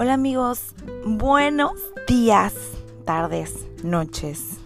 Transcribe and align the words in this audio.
Hola 0.00 0.14
amigos, 0.14 0.76
buenos 1.04 1.72
días, 2.06 2.54
tardes, 3.04 3.66
noches, 3.82 4.58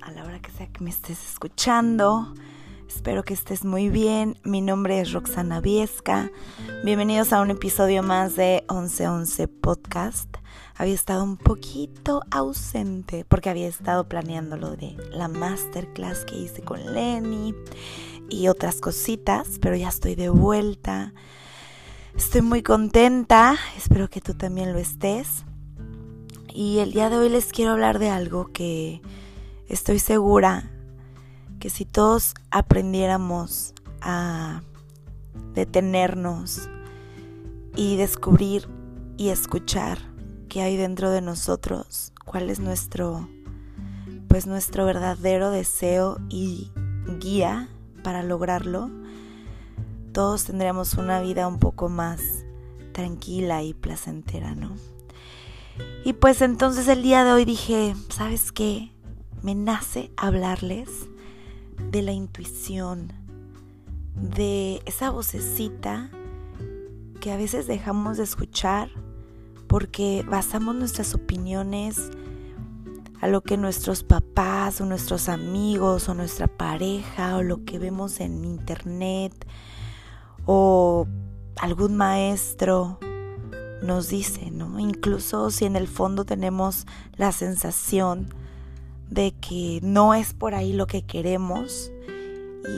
a 0.00 0.10
la 0.10 0.24
hora 0.24 0.40
que 0.40 0.50
sea 0.50 0.66
que 0.66 0.82
me 0.82 0.90
estés 0.90 1.24
escuchando. 1.24 2.34
Espero 2.88 3.22
que 3.22 3.32
estés 3.32 3.64
muy 3.64 3.90
bien. 3.90 4.36
Mi 4.42 4.60
nombre 4.62 4.98
es 4.98 5.12
Roxana 5.12 5.60
Viesca. 5.60 6.32
Bienvenidos 6.82 7.32
a 7.32 7.42
un 7.42 7.50
episodio 7.52 8.02
más 8.02 8.34
de 8.34 8.64
1111 8.68 9.46
Podcast. 9.46 10.36
Había 10.74 10.94
estado 10.94 11.22
un 11.22 11.36
poquito 11.36 12.22
ausente 12.32 13.24
porque 13.24 13.50
había 13.50 13.68
estado 13.68 14.08
planeando 14.08 14.56
lo 14.56 14.74
de 14.74 14.96
la 15.12 15.28
masterclass 15.28 16.24
que 16.24 16.38
hice 16.38 16.62
con 16.62 16.92
Lenny 16.92 17.54
y 18.28 18.48
otras 18.48 18.80
cositas, 18.80 19.60
pero 19.60 19.76
ya 19.76 19.90
estoy 19.90 20.16
de 20.16 20.28
vuelta. 20.28 21.12
Estoy 22.16 22.40
muy 22.40 22.62
contenta, 22.62 23.56
espero 23.76 24.08
que 24.08 24.22
tú 24.22 24.32
también 24.32 24.72
lo 24.72 24.78
estés. 24.78 25.44
Y 26.48 26.78
el 26.78 26.92
día 26.92 27.10
de 27.10 27.18
hoy 27.18 27.28
les 27.28 27.52
quiero 27.52 27.72
hablar 27.72 27.98
de 27.98 28.08
algo 28.08 28.50
que 28.52 29.02
estoy 29.68 29.98
segura 29.98 30.70
que 31.60 31.68
si 31.68 31.84
todos 31.84 32.34
aprendiéramos 32.50 33.74
a 34.00 34.62
detenernos 35.52 36.70
y 37.76 37.96
descubrir 37.96 38.66
y 39.18 39.28
escuchar 39.28 39.98
qué 40.48 40.62
hay 40.62 40.78
dentro 40.78 41.10
de 41.10 41.20
nosotros, 41.20 42.14
cuál 42.24 42.48
es 42.48 42.60
nuestro 42.60 43.28
pues 44.28 44.46
nuestro 44.46 44.86
verdadero 44.86 45.50
deseo 45.50 46.18
y 46.30 46.72
guía 47.20 47.68
para 48.02 48.22
lograrlo, 48.22 48.90
todos 50.16 50.44
tendríamos 50.44 50.94
una 50.94 51.20
vida 51.20 51.46
un 51.46 51.58
poco 51.58 51.90
más 51.90 52.22
tranquila 52.92 53.62
y 53.62 53.74
placentera, 53.74 54.54
¿no? 54.54 54.74
Y 56.06 56.14
pues 56.14 56.40
entonces 56.40 56.88
el 56.88 57.02
día 57.02 57.22
de 57.22 57.32
hoy 57.32 57.44
dije, 57.44 57.94
¿sabes 58.08 58.50
qué? 58.50 58.90
Me 59.42 59.54
nace 59.54 60.10
hablarles 60.16 60.88
de 61.90 62.00
la 62.00 62.12
intuición, 62.12 63.12
de 64.14 64.80
esa 64.86 65.10
vocecita 65.10 66.08
que 67.20 67.30
a 67.30 67.36
veces 67.36 67.66
dejamos 67.66 68.16
de 68.16 68.24
escuchar 68.24 68.88
porque 69.66 70.24
basamos 70.26 70.74
nuestras 70.76 71.14
opiniones 71.14 72.10
a 73.20 73.28
lo 73.28 73.42
que 73.42 73.58
nuestros 73.58 74.02
papás 74.02 74.80
o 74.80 74.86
nuestros 74.86 75.28
amigos 75.28 76.08
o 76.08 76.14
nuestra 76.14 76.46
pareja 76.46 77.36
o 77.36 77.42
lo 77.42 77.66
que 77.66 77.78
vemos 77.78 78.20
en 78.20 78.46
internet 78.46 79.46
o 80.46 81.06
algún 81.56 81.96
maestro 81.96 82.98
nos 83.82 84.08
dice, 84.08 84.50
¿no? 84.50 84.78
Incluso 84.78 85.50
si 85.50 85.66
en 85.66 85.76
el 85.76 85.88
fondo 85.88 86.24
tenemos 86.24 86.86
la 87.16 87.32
sensación 87.32 88.32
de 89.10 89.32
que 89.32 89.80
no 89.82 90.14
es 90.14 90.32
por 90.32 90.54
ahí 90.54 90.72
lo 90.72 90.86
que 90.86 91.02
queremos 91.02 91.90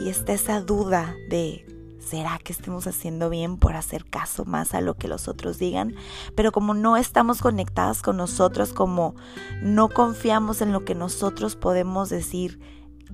y 0.02 0.08
está 0.08 0.33
esa 0.33 0.61
duda 0.61 1.14
de 1.30 1.64
¿será 2.08 2.39
que 2.42 2.52
estemos 2.52 2.86
haciendo 2.86 3.28
bien 3.28 3.58
por 3.58 3.77
hacer 3.77 4.05
caso 4.06 4.44
más 4.44 4.74
a 4.74 4.80
lo 4.80 4.94
que 4.94 5.08
los 5.08 5.28
otros 5.28 5.58
digan? 5.58 5.94
Pero 6.34 6.52
como 6.52 6.74
no 6.74 6.96
estamos 6.96 7.41
conectadas 7.41 8.02
con 8.02 8.16
nosotros, 8.16 8.72
como 8.72 9.14
no 9.62 9.89
confiamos 9.89 10.62
en 10.62 10.72
lo 10.72 10.84
que 10.84 10.94
nosotros 10.94 11.56
podemos 11.56 12.08
decir, 12.08 12.61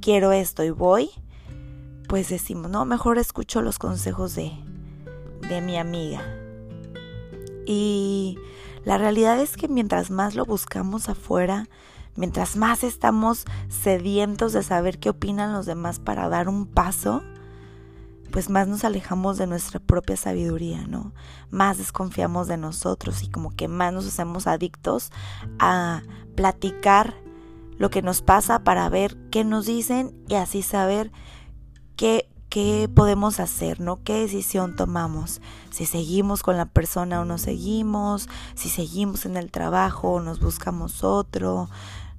quiero 0.00 0.32
esto 0.32 0.62
y 0.62 0.70
voy, 0.70 1.10
pues 2.08 2.28
decimos, 2.28 2.70
no, 2.70 2.84
mejor 2.84 3.18
escucho 3.18 3.62
los 3.62 3.78
consejos 3.78 4.34
de, 4.34 4.52
de 5.48 5.60
mi 5.60 5.76
amiga. 5.78 6.22
Y 7.66 8.38
la 8.84 8.98
realidad 8.98 9.40
es 9.40 9.56
que 9.56 9.68
mientras 9.68 10.10
más 10.10 10.34
lo 10.34 10.44
buscamos 10.44 11.08
afuera, 11.08 11.68
mientras 12.16 12.56
más 12.56 12.84
estamos 12.84 13.44
sedientos 13.68 14.52
de 14.52 14.62
saber 14.62 14.98
qué 14.98 15.10
opinan 15.10 15.52
los 15.52 15.66
demás 15.66 15.98
para 15.98 16.28
dar 16.28 16.48
un 16.48 16.66
paso, 16.66 17.22
pues 18.30 18.50
más 18.50 18.66
nos 18.66 18.84
alejamos 18.84 19.38
de 19.38 19.46
nuestra 19.46 19.78
propia 19.78 20.16
sabiduría, 20.16 20.86
¿no? 20.88 21.12
Más 21.50 21.78
desconfiamos 21.78 22.48
de 22.48 22.56
nosotros 22.56 23.22
y 23.22 23.28
como 23.30 23.54
que 23.54 23.68
más 23.68 23.92
nos 23.92 24.06
hacemos 24.06 24.46
adictos 24.46 25.12
a 25.58 26.02
platicar 26.34 27.14
lo 27.78 27.90
que 27.90 28.02
nos 28.02 28.22
pasa 28.22 28.64
para 28.64 28.88
ver 28.88 29.16
qué 29.30 29.44
nos 29.44 29.66
dicen 29.66 30.14
y 30.28 30.34
así 30.34 30.62
saber 30.62 31.12
qué, 31.96 32.28
qué 32.48 32.88
podemos 32.94 33.40
hacer, 33.40 33.80
¿no? 33.80 34.02
¿Qué 34.02 34.14
decisión 34.14 34.76
tomamos? 34.76 35.40
Si 35.70 35.86
seguimos 35.86 36.42
con 36.42 36.56
la 36.56 36.66
persona 36.66 37.20
o 37.20 37.24
no 37.24 37.38
seguimos, 37.38 38.28
si 38.54 38.68
seguimos 38.68 39.26
en 39.26 39.36
el 39.36 39.50
trabajo 39.50 40.12
o 40.12 40.20
nos 40.20 40.40
buscamos 40.40 41.04
otro, 41.04 41.68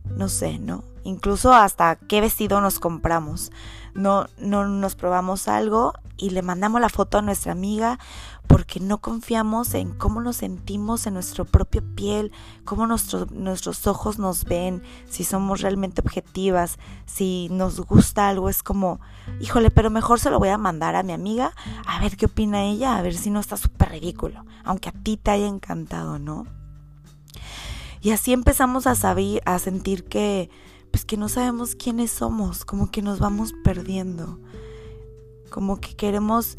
no 0.06 0.30
sé, 0.30 0.60
¿no? 0.60 0.84
Incluso 1.06 1.54
hasta 1.54 1.96
qué 1.96 2.20
vestido 2.20 2.60
nos 2.62 2.80
compramos. 2.80 3.52
No, 3.94 4.26
no 4.38 4.68
nos 4.68 4.96
probamos 4.96 5.48
algo 5.48 5.94
y 6.18 6.32
le 6.32 6.42
mandamos 6.42 6.82
la 6.82 6.90
foto 6.90 7.20
a 7.20 7.22
nuestra 7.22 7.52
amiga 7.52 8.00
porque 8.48 8.80
no 8.80 9.00
confiamos 9.00 9.74
en 9.74 9.94
cómo 9.94 10.20
nos 10.20 10.38
sentimos 10.38 11.06
en 11.08 11.14
nuestra 11.14 11.46
propia 11.46 11.82
piel, 11.96 12.32
cómo 12.64 12.88
nuestros 12.88 13.88
ojos 13.88 14.20
nos 14.20 14.46
ven, 14.46 14.84
si 15.08 15.24
somos 15.24 15.62
realmente 15.62 16.02
objetivas, 16.02 16.78
si 17.06 17.48
nos 17.52 17.80
gusta 17.80 18.28
algo, 18.28 18.50
es 18.50 18.64
como, 18.64 19.00
híjole, 19.40 19.72
pero 19.72 19.90
mejor 19.90 20.20
se 20.20 20.30
lo 20.30 20.40
voy 20.40 20.50
a 20.50 20.58
mandar 20.58 20.96
a 20.96 21.04
mi 21.04 21.14
amiga 21.14 21.54
a 21.88 22.00
ver 22.00 22.18
qué 22.18 22.26
opina 22.26 22.64
ella, 22.64 22.98
a 22.98 23.02
ver 23.02 23.14
si 23.14 23.30
no 23.30 23.40
está 23.40 23.58
súper 23.58 23.92
ridículo, 23.92 24.44
aunque 24.64 24.90
a 24.90 24.94
ti 24.94 25.18
te 25.18 25.32
haya 25.32 25.48
encantado, 25.48 26.20
¿no? 26.20 26.46
Y 28.02 28.12
así 28.12 28.34
empezamos 28.34 28.88
a 28.88 28.96
saber, 28.96 29.42
a 29.46 29.58
sentir 29.60 30.04
que, 30.06 30.50
pues 30.96 31.04
que 31.04 31.18
no 31.18 31.28
sabemos 31.28 31.76
quiénes 31.76 32.10
somos, 32.10 32.64
como 32.64 32.90
que 32.90 33.02
nos 33.02 33.20
vamos 33.20 33.52
perdiendo, 33.66 34.40
como 35.50 35.82
que 35.82 35.94
queremos 35.94 36.56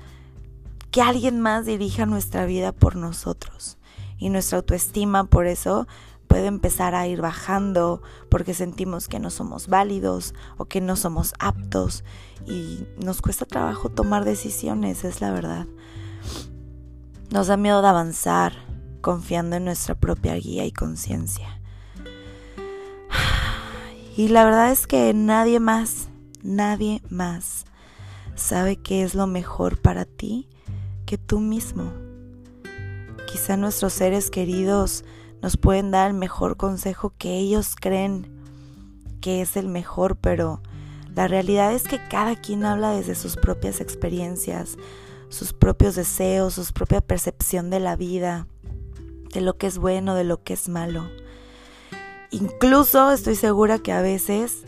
que 0.90 1.00
alguien 1.00 1.40
más 1.40 1.64
dirija 1.64 2.04
nuestra 2.04 2.44
vida 2.44 2.72
por 2.72 2.96
nosotros. 2.96 3.78
Y 4.18 4.28
nuestra 4.28 4.58
autoestima 4.58 5.24
por 5.24 5.46
eso 5.46 5.88
puede 6.28 6.48
empezar 6.48 6.94
a 6.94 7.06
ir 7.06 7.22
bajando 7.22 8.02
porque 8.28 8.52
sentimos 8.52 9.08
que 9.08 9.20
no 9.20 9.30
somos 9.30 9.68
válidos 9.68 10.34
o 10.58 10.66
que 10.66 10.82
no 10.82 10.96
somos 10.96 11.32
aptos 11.38 12.04
y 12.44 12.86
nos 13.02 13.22
cuesta 13.22 13.46
trabajo 13.46 13.88
tomar 13.88 14.26
decisiones, 14.26 15.04
es 15.04 15.22
la 15.22 15.32
verdad. 15.32 15.66
Nos 17.30 17.46
da 17.46 17.56
miedo 17.56 17.80
de 17.80 17.88
avanzar, 17.88 18.52
confiando 19.00 19.56
en 19.56 19.64
nuestra 19.64 19.94
propia 19.94 20.34
guía 20.34 20.66
y 20.66 20.72
conciencia. 20.72 21.55
Y 24.16 24.28
la 24.28 24.46
verdad 24.46 24.72
es 24.72 24.86
que 24.86 25.12
nadie 25.12 25.60
más, 25.60 26.08
nadie 26.42 27.02
más 27.10 27.66
sabe 28.34 28.76
qué 28.76 29.02
es 29.02 29.14
lo 29.14 29.26
mejor 29.26 29.78
para 29.78 30.06
ti 30.06 30.48
que 31.04 31.18
tú 31.18 31.38
mismo. 31.38 31.92
Quizá 33.30 33.58
nuestros 33.58 33.92
seres 33.92 34.30
queridos 34.30 35.04
nos 35.42 35.58
pueden 35.58 35.90
dar 35.90 36.08
el 36.08 36.16
mejor 36.16 36.56
consejo 36.56 37.12
que 37.18 37.36
ellos 37.36 37.74
creen 37.78 38.26
que 39.20 39.42
es 39.42 39.54
el 39.54 39.68
mejor, 39.68 40.16
pero 40.16 40.62
la 41.14 41.28
realidad 41.28 41.74
es 41.74 41.82
que 41.82 42.00
cada 42.08 42.36
quien 42.36 42.64
habla 42.64 42.92
desde 42.92 43.16
sus 43.16 43.36
propias 43.36 43.82
experiencias, 43.82 44.78
sus 45.28 45.52
propios 45.52 45.94
deseos, 45.94 46.54
su 46.54 46.72
propia 46.72 47.02
percepción 47.02 47.68
de 47.68 47.80
la 47.80 47.96
vida 47.96 48.46
de 49.34 49.42
lo 49.42 49.58
que 49.58 49.66
es 49.66 49.76
bueno, 49.76 50.14
de 50.14 50.24
lo 50.24 50.42
que 50.42 50.54
es 50.54 50.70
malo. 50.70 51.06
Incluso 52.30 53.10
estoy 53.12 53.36
segura 53.36 53.78
que 53.78 53.92
a 53.92 54.02
veces 54.02 54.64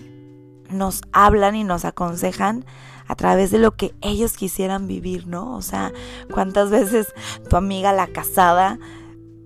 nos 0.71 1.03
hablan 1.13 1.57
y 1.57 1.65
nos 1.65 1.85
aconsejan 1.85 2.65
a 3.07 3.15
través 3.15 3.51
de 3.51 3.59
lo 3.59 3.75
que 3.75 3.95
ellos 4.03 4.35
quisieran 4.35 4.87
vivir, 4.87 5.27
¿no? 5.27 5.55
O 5.57 5.63
sea, 5.63 5.93
cuántas 6.33 6.71
veces 6.71 7.09
tu 7.49 7.57
amiga 7.57 7.93
la 7.93 8.07
casada 8.07 8.79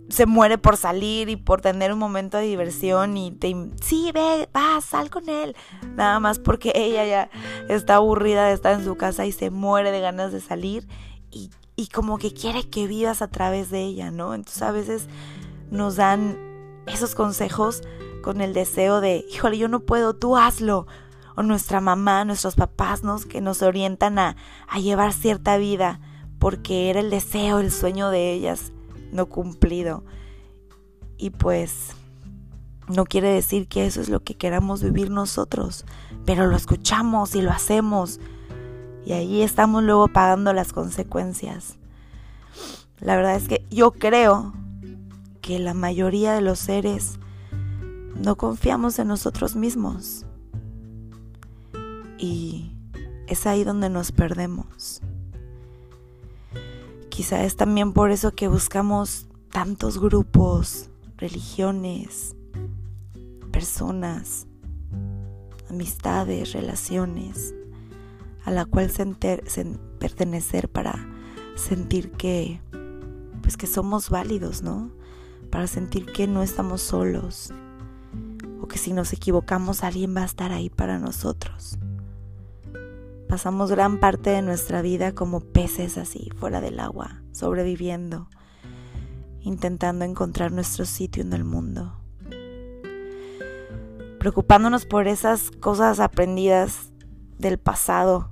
se 0.09 0.27
muere 0.27 0.59
por 0.59 0.77
salir 0.77 1.29
y 1.29 1.37
por 1.37 1.61
tener 1.63 1.93
un 1.93 1.99
momento 1.99 2.37
de 2.37 2.45
diversión 2.45 3.17
y 3.17 3.31
te 3.31 3.55
sí, 3.81 4.11
ve, 4.13 4.49
va, 4.55 4.81
sal 4.81 5.11
con 5.11 5.29
él. 5.29 5.57
Nada 5.95 6.21
más 6.21 6.39
porque 6.39 6.73
ella 6.75 7.07
ya 7.07 7.31
está 7.69 7.97
aburrida 7.97 8.47
de 8.47 8.53
estar 8.53 8.75
en 8.75 8.85
su 8.85 8.97
casa 8.97 9.25
y 9.27 9.33
se 9.33 9.51
muere 9.51 9.91
de 9.91 10.01
ganas 10.01 10.33
de 10.33 10.41
salir 10.41 10.87
y 11.31 11.51
y 11.77 11.89
como 11.89 12.19
que 12.19 12.33
quiere 12.33 12.69
que 12.69 12.87
vivas 12.87 13.23
a 13.23 13.29
través 13.29 13.71
de 13.71 13.81
ella, 13.81 14.11
¿no? 14.11 14.35
Entonces 14.35 14.63
a 14.63 14.73
veces 14.73 15.07
nos 15.71 15.97
dan 15.97 16.37
esos 16.87 17.15
consejos 17.15 17.83
con 18.23 18.41
el 18.41 18.55
deseo 18.55 19.01
de, 19.01 19.25
híjole, 19.33 19.59
yo 19.59 19.69
no 19.69 19.81
puedo, 19.81 20.15
tú 20.15 20.37
hazlo. 20.37 20.87
O 21.35 21.43
nuestra 21.43 21.81
mamá, 21.81 22.27
nuestros 22.27 22.57
papás, 22.57 23.03
¿no? 23.03 23.19
Que 23.19 23.41
nos 23.41 23.63
orientan 23.63 24.19
a, 24.19 24.37
a 24.69 24.79
llevar 24.79 25.15
cierta 25.15 25.57
vida 25.57 26.01
porque 26.39 26.91
era 26.91 27.01
el 27.01 27.09
deseo, 27.09 27.59
el 27.59 27.71
sueño 27.71 28.11
de 28.11 28.33
ellas 28.33 28.73
no 29.13 29.27
cumplido. 29.27 30.05
Y 31.17 31.31
pues 31.31 31.97
no 32.89 33.05
quiere 33.05 33.29
decir 33.29 33.69
que 33.69 33.87
eso 33.87 34.01
es 34.01 34.09
lo 34.09 34.21
que 34.21 34.35
queramos 34.35 34.83
vivir 34.83 35.11
nosotros, 35.11 35.87
pero 36.27 36.47
lo 36.47 36.57
escuchamos 36.57 37.35
y 37.35 37.43
lo 37.43 37.51
hacemos 37.51 38.21
y 39.05 39.13
ahí 39.13 39.43
estamos 39.43 39.83
luego 39.83 40.09
pagando 40.09 40.53
las 40.53 40.73
consecuencias. 40.73 41.77
La 43.01 43.17
verdad 43.17 43.37
es 43.37 43.49
que 43.49 43.65
yo 43.71 43.93
creo 43.93 44.53
porque 45.43 45.59
la 45.59 45.75
mayoría 45.75 46.35
de 46.35 46.41
los 46.41 46.61
seres 46.61 47.19
no 48.15 48.37
confiamos 48.37 49.01
en 49.01 49.09
nosotros 49.09 49.57
mismos. 49.57 50.25
Y 52.17 52.77
es 53.27 53.45
ahí 53.49 53.65
donde 53.65 53.91
nos 53.91 54.13
perdemos. 54.13 55.01
Quizá 57.09 57.43
es 57.43 57.57
también 57.57 57.93
por 57.93 58.13
eso 58.13 58.31
que 58.37 58.47
buscamos 58.47 59.27
tantos 59.51 59.99
grupos, 59.99 60.91
religiones, 61.17 62.37
personas, 63.51 64.47
amistades, 65.69 66.53
relaciones, 66.53 67.53
a 68.45 68.53
la 68.53 68.65
cual 68.65 68.93
pertenecer 69.99 70.69
para 70.69 71.05
sentir 71.57 72.13
que 72.13 72.61
pues 73.43 73.57
que 73.57 73.67
somos 73.67 74.09
válidos, 74.09 74.63
¿no? 74.63 75.02
Para 75.53 75.67
sentir 75.67 76.07
que 76.07 76.27
no 76.27 76.43
estamos 76.43 76.81
solos 76.81 77.53
o 78.63 78.67
que 78.67 78.79
si 78.79 78.95
nos 78.95 79.13
equivocamos 79.13 79.85
alguien 79.85 80.17
va 80.17 80.23
a 80.23 80.25
estar 80.25 80.51
ahí 80.51 80.71
para 80.71 80.99
nosotros. 80.99 81.79
Pasamos 83.29 83.71
gran 83.71 84.01
parte 84.01 84.31
de 84.31 84.41
nuestra 84.41 84.81
vida 84.81 85.13
como 85.13 85.41
peces 85.41 85.99
así, 85.99 86.31
fuera 86.37 86.63
del 86.63 86.81
agua, 86.81 87.23
sobreviviendo, 87.33 88.31
intentando 89.41 90.07
encontrar 90.07 90.53
nuestro 90.53 90.87
sitio 90.87 91.23
en 91.23 91.35
el 91.35 91.45
mundo. 91.45 92.01
Preocupándonos 94.21 94.87
por 94.87 95.07
esas 95.07 95.51
cosas 95.51 96.01
aprendidas 96.01 96.93
del 97.37 97.59
pasado 97.59 98.31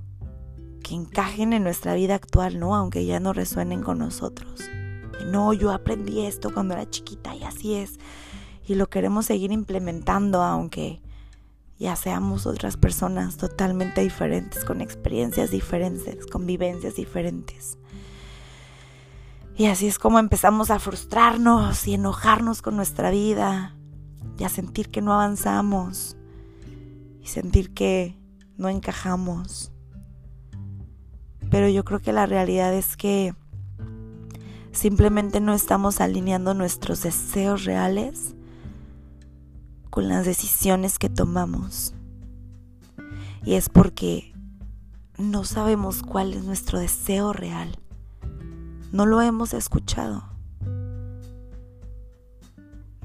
que 0.83 0.95
encajen 0.95 1.53
en 1.53 1.63
nuestra 1.63 1.93
vida 1.93 2.15
actual, 2.15 2.59
¿no? 2.59 2.75
Aunque 2.75 3.05
ya 3.05 3.19
no 3.19 3.31
resuenen 3.31 3.83
con 3.83 3.99
nosotros. 3.99 4.61
No, 5.25 5.53
yo 5.53 5.71
aprendí 5.71 6.25
esto 6.25 6.53
cuando 6.53 6.73
era 6.73 6.89
chiquita 6.89 7.35
y 7.35 7.43
así 7.43 7.75
es. 7.75 7.99
Y 8.67 8.75
lo 8.75 8.89
queremos 8.89 9.25
seguir 9.25 9.51
implementando, 9.51 10.41
aunque 10.41 11.01
ya 11.79 11.95
seamos 11.95 12.45
otras 12.45 12.77
personas 12.77 13.37
totalmente 13.37 14.01
diferentes, 14.01 14.63
con 14.63 14.81
experiencias 14.81 15.49
diferentes, 15.49 16.27
con 16.27 16.45
vivencias 16.45 16.95
diferentes. 16.95 17.77
Y 19.57 19.65
así 19.65 19.87
es 19.87 19.99
como 19.99 20.19
empezamos 20.19 20.71
a 20.71 20.79
frustrarnos 20.79 21.87
y 21.87 21.95
enojarnos 21.95 22.61
con 22.61 22.75
nuestra 22.75 23.11
vida 23.11 23.75
y 24.37 24.43
a 24.43 24.49
sentir 24.49 24.89
que 24.89 25.01
no 25.01 25.13
avanzamos 25.13 26.17
y 27.21 27.27
sentir 27.27 27.73
que 27.73 28.17
no 28.57 28.69
encajamos. 28.69 29.71
Pero 31.49 31.67
yo 31.67 31.83
creo 31.83 31.99
que 31.99 32.13
la 32.13 32.25
realidad 32.25 32.73
es 32.73 32.95
que 32.95 33.35
simplemente 34.71 35.39
no 35.39 35.53
estamos 35.53 36.01
alineando 36.01 36.53
nuestros 36.53 37.03
deseos 37.03 37.65
reales 37.65 38.35
con 39.89 40.07
las 40.07 40.25
decisiones 40.25 40.97
que 40.97 41.09
tomamos. 41.09 41.93
Y 43.43 43.55
es 43.55 43.69
porque 43.69 44.33
no 45.17 45.43
sabemos 45.43 46.03
cuál 46.03 46.33
es 46.33 46.43
nuestro 46.43 46.79
deseo 46.79 47.33
real. 47.33 47.77
No 48.91 49.05
lo 49.05 49.21
hemos 49.21 49.53
escuchado. 49.53 50.23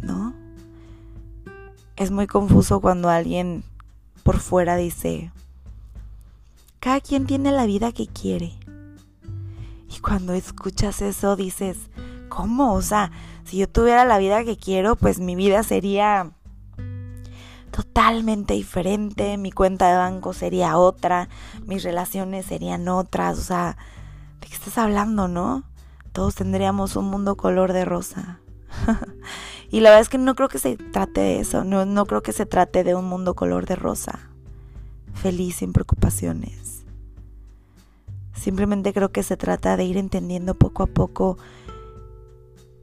¿No? 0.02 0.34
Es 1.96 2.10
muy 2.10 2.26
confuso 2.26 2.80
cuando 2.80 3.08
alguien 3.08 3.64
por 4.22 4.38
fuera 4.38 4.76
dice, 4.76 5.30
cada 6.80 7.00
quien 7.00 7.26
tiene 7.26 7.52
la 7.52 7.66
vida 7.66 7.92
que 7.92 8.06
quiere. 8.06 8.54
Y 9.96 10.00
cuando 10.00 10.34
escuchas 10.34 11.00
eso 11.00 11.36
dices, 11.36 11.78
¿cómo? 12.28 12.74
O 12.74 12.82
sea, 12.82 13.10
si 13.44 13.56
yo 13.56 13.68
tuviera 13.68 14.04
la 14.04 14.18
vida 14.18 14.44
que 14.44 14.58
quiero, 14.58 14.94
pues 14.96 15.20
mi 15.20 15.34
vida 15.36 15.62
sería 15.62 16.32
totalmente 17.70 18.54
diferente, 18.54 19.38
mi 19.38 19.52
cuenta 19.52 19.90
de 19.90 19.96
banco 19.96 20.34
sería 20.34 20.76
otra, 20.76 21.30
mis 21.64 21.82
relaciones 21.82 22.44
serían 22.44 22.88
otras, 22.88 23.38
o 23.38 23.42
sea, 23.42 23.76
¿de 24.40 24.48
qué 24.48 24.54
estás 24.54 24.76
hablando, 24.76 25.28
no? 25.28 25.64
Todos 26.12 26.34
tendríamos 26.34 26.96
un 26.96 27.06
mundo 27.06 27.36
color 27.36 27.72
de 27.72 27.84
rosa. 27.86 28.40
y 29.70 29.80
la 29.80 29.90
verdad 29.90 30.02
es 30.02 30.08
que 30.10 30.18
no 30.18 30.34
creo 30.34 30.48
que 30.48 30.58
se 30.58 30.76
trate 30.76 31.22
de 31.22 31.40
eso, 31.40 31.64
no, 31.64 31.86
no 31.86 32.04
creo 32.04 32.22
que 32.22 32.32
se 32.32 32.44
trate 32.44 32.84
de 32.84 32.94
un 32.94 33.06
mundo 33.06 33.34
color 33.34 33.64
de 33.64 33.76
rosa, 33.76 34.28
feliz 35.14 35.56
sin 35.56 35.72
preocupaciones. 35.72 36.75
Simplemente 38.36 38.92
creo 38.92 39.10
que 39.10 39.22
se 39.22 39.36
trata 39.36 39.76
de 39.76 39.84
ir 39.84 39.96
entendiendo 39.96 40.54
poco 40.54 40.82
a 40.82 40.86
poco 40.86 41.38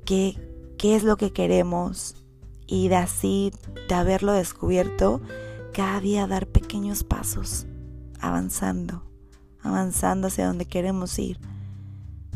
qué, 0.05 0.35
qué 0.77 0.95
es 0.95 1.03
lo 1.03 1.15
que 1.15 1.31
queremos, 1.31 2.15
y 2.67 2.87
de 2.87 2.95
así, 2.95 3.51
de 3.87 3.95
haberlo 3.95 4.33
descubierto, 4.33 5.21
cada 5.73 5.99
día 5.99 6.27
dar 6.27 6.47
pequeños 6.47 7.03
pasos, 7.03 7.67
avanzando, 8.19 9.03
avanzando 9.61 10.27
hacia 10.27 10.47
donde 10.47 10.65
queremos 10.65 11.17
ir, 11.19 11.39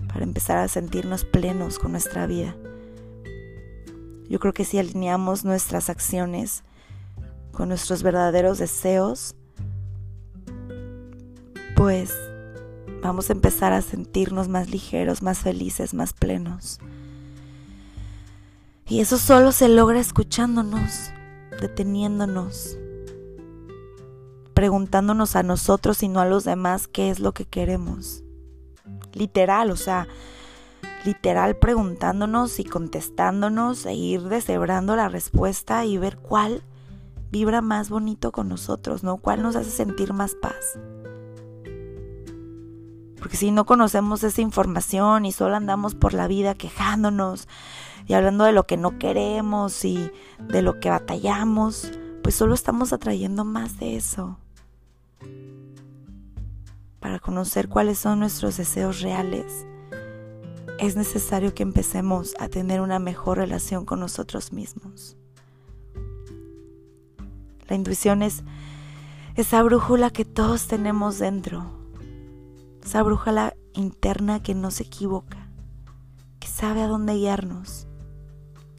para 0.08 0.24
empezar 0.24 0.58
a 0.58 0.68
sentirnos 0.68 1.26
plenos 1.26 1.80
con 1.80 1.92
nuestra 1.92 2.28
vida. 2.28 2.56
Yo 4.30 4.40
creo 4.40 4.54
que 4.54 4.66
si 4.66 4.78
alineamos 4.78 5.44
nuestras 5.44 5.90
acciones 5.90 6.64
con 7.52 7.70
nuestros 7.70 8.04
verdaderos 8.04 8.60
deseos, 8.60 9.36
pues 11.76 12.14
vamos 13.08 13.30
a 13.30 13.34
empezar 13.34 13.72
a 13.72 13.82
sentirnos 13.82 14.50
más 14.50 14.70
ligeros, 14.70 15.22
más 15.22 15.40
felices, 15.40 15.94
más 15.94 16.12
plenos. 16.12 16.80
Y 18.86 19.00
eso 19.00 19.18
solo 19.18 19.54
se 19.54 19.70
logra 19.70 20.00
escuchándonos, 20.00 21.12
deteniéndonos, 21.62 22.78
preguntándonos 24.54 25.38
a 25.38 25.44
nosotros 25.44 26.04
y 26.04 26.10
no 26.10 26.20
a 26.20 26.26
los 26.26 26.44
demás 26.44 26.90
qué 26.90 27.10
es 27.10 27.20
lo 27.20 27.34
que 27.34 27.46
queremos. 27.46 28.24
Literal, 29.14 29.72
o 29.72 29.78
sea, 29.78 30.08
literal 31.06 31.56
preguntándonos 31.56 32.60
y 32.60 32.66
contestándonos 32.66 33.86
e 33.86 33.94
ir 33.94 34.24
deshebrando 34.24 34.98
la 34.98 35.08
respuesta 35.08 35.86
y 35.86 35.98
ver 35.98 36.18
cuál 36.18 36.62
vibra 37.32 37.62
más 37.62 37.90
bonito 37.90 38.34
con 38.34 38.50
nosotros, 38.50 39.04
¿no? 39.04 39.18
¿Cuál 39.18 39.42
nos 39.44 39.56
hace 39.56 39.72
sentir 39.72 40.12
más 40.12 40.36
paz? 40.36 40.78
Porque 43.28 43.36
si 43.36 43.52
no 43.52 43.66
conocemos 43.66 44.24
esa 44.24 44.40
información 44.40 45.26
y 45.26 45.34
solo 45.34 45.58
andamos 45.58 45.96
por 45.96 46.14
la 46.14 46.30
vida 46.30 46.56
quejándonos 46.56 47.50
y 48.06 48.14
hablando 48.14 48.46
de 48.46 48.54
lo 48.54 48.66
que 48.66 48.78
no 48.78 48.98
queremos 48.98 49.84
y 49.84 50.14
de 50.40 50.62
lo 50.62 50.80
que 50.80 50.90
batallamos, 50.90 51.92
pues 52.24 52.36
solo 52.36 52.54
estamos 52.54 52.94
atrayendo 52.94 53.44
más 53.44 53.80
de 53.80 53.98
eso. 53.98 54.40
Para 57.02 57.20
conocer 57.20 57.68
cuáles 57.68 58.00
son 58.00 58.22
nuestros 58.22 58.56
deseos 58.56 59.02
reales, 59.02 59.68
es 60.80 60.96
necesario 60.96 61.54
que 61.54 61.64
empecemos 61.64 62.34
a 62.40 62.48
tener 62.48 62.80
una 62.80 62.98
mejor 62.98 63.40
relación 63.40 63.84
con 63.84 64.00
nosotros 64.00 64.54
mismos. 64.54 65.18
La 67.68 67.76
intuición 67.76 68.22
es 68.22 68.46
esa 69.36 69.62
brújula 69.64 70.12
que 70.12 70.24
todos 70.24 70.68
tenemos 70.68 71.20
dentro, 71.20 71.77
esa 72.88 73.04
brújula 73.04 73.54
interna 73.74 74.42
que 74.42 74.56
no 74.56 74.72
se 74.72 74.84
equivoca, 74.84 75.50
que 76.40 76.48
sabe 76.48 76.82
a 76.82 76.88
dónde 76.88 77.16
guiarnos, 77.16 77.86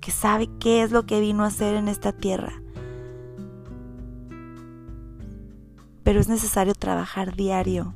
que 0.00 0.10
sabe 0.12 0.48
qué 0.58 0.82
es 0.82 0.92
lo 0.92 1.04
que 1.04 1.20
vino 1.20 1.44
a 1.44 1.48
hacer 1.48 1.74
en 1.74 1.88
esta 1.88 2.12
tierra. 2.12 2.54
Pero 6.04 6.20
es 6.20 6.28
necesario 6.30 6.72
trabajar 6.74 7.36
diario 7.36 7.92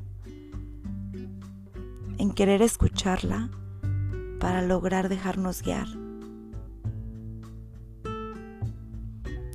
en 2.19 2.31
querer 2.31 2.61
escucharla 2.61 3.49
para 4.39 4.61
lograr 4.61 5.09
dejarnos 5.09 5.63
guiar. 5.63 5.87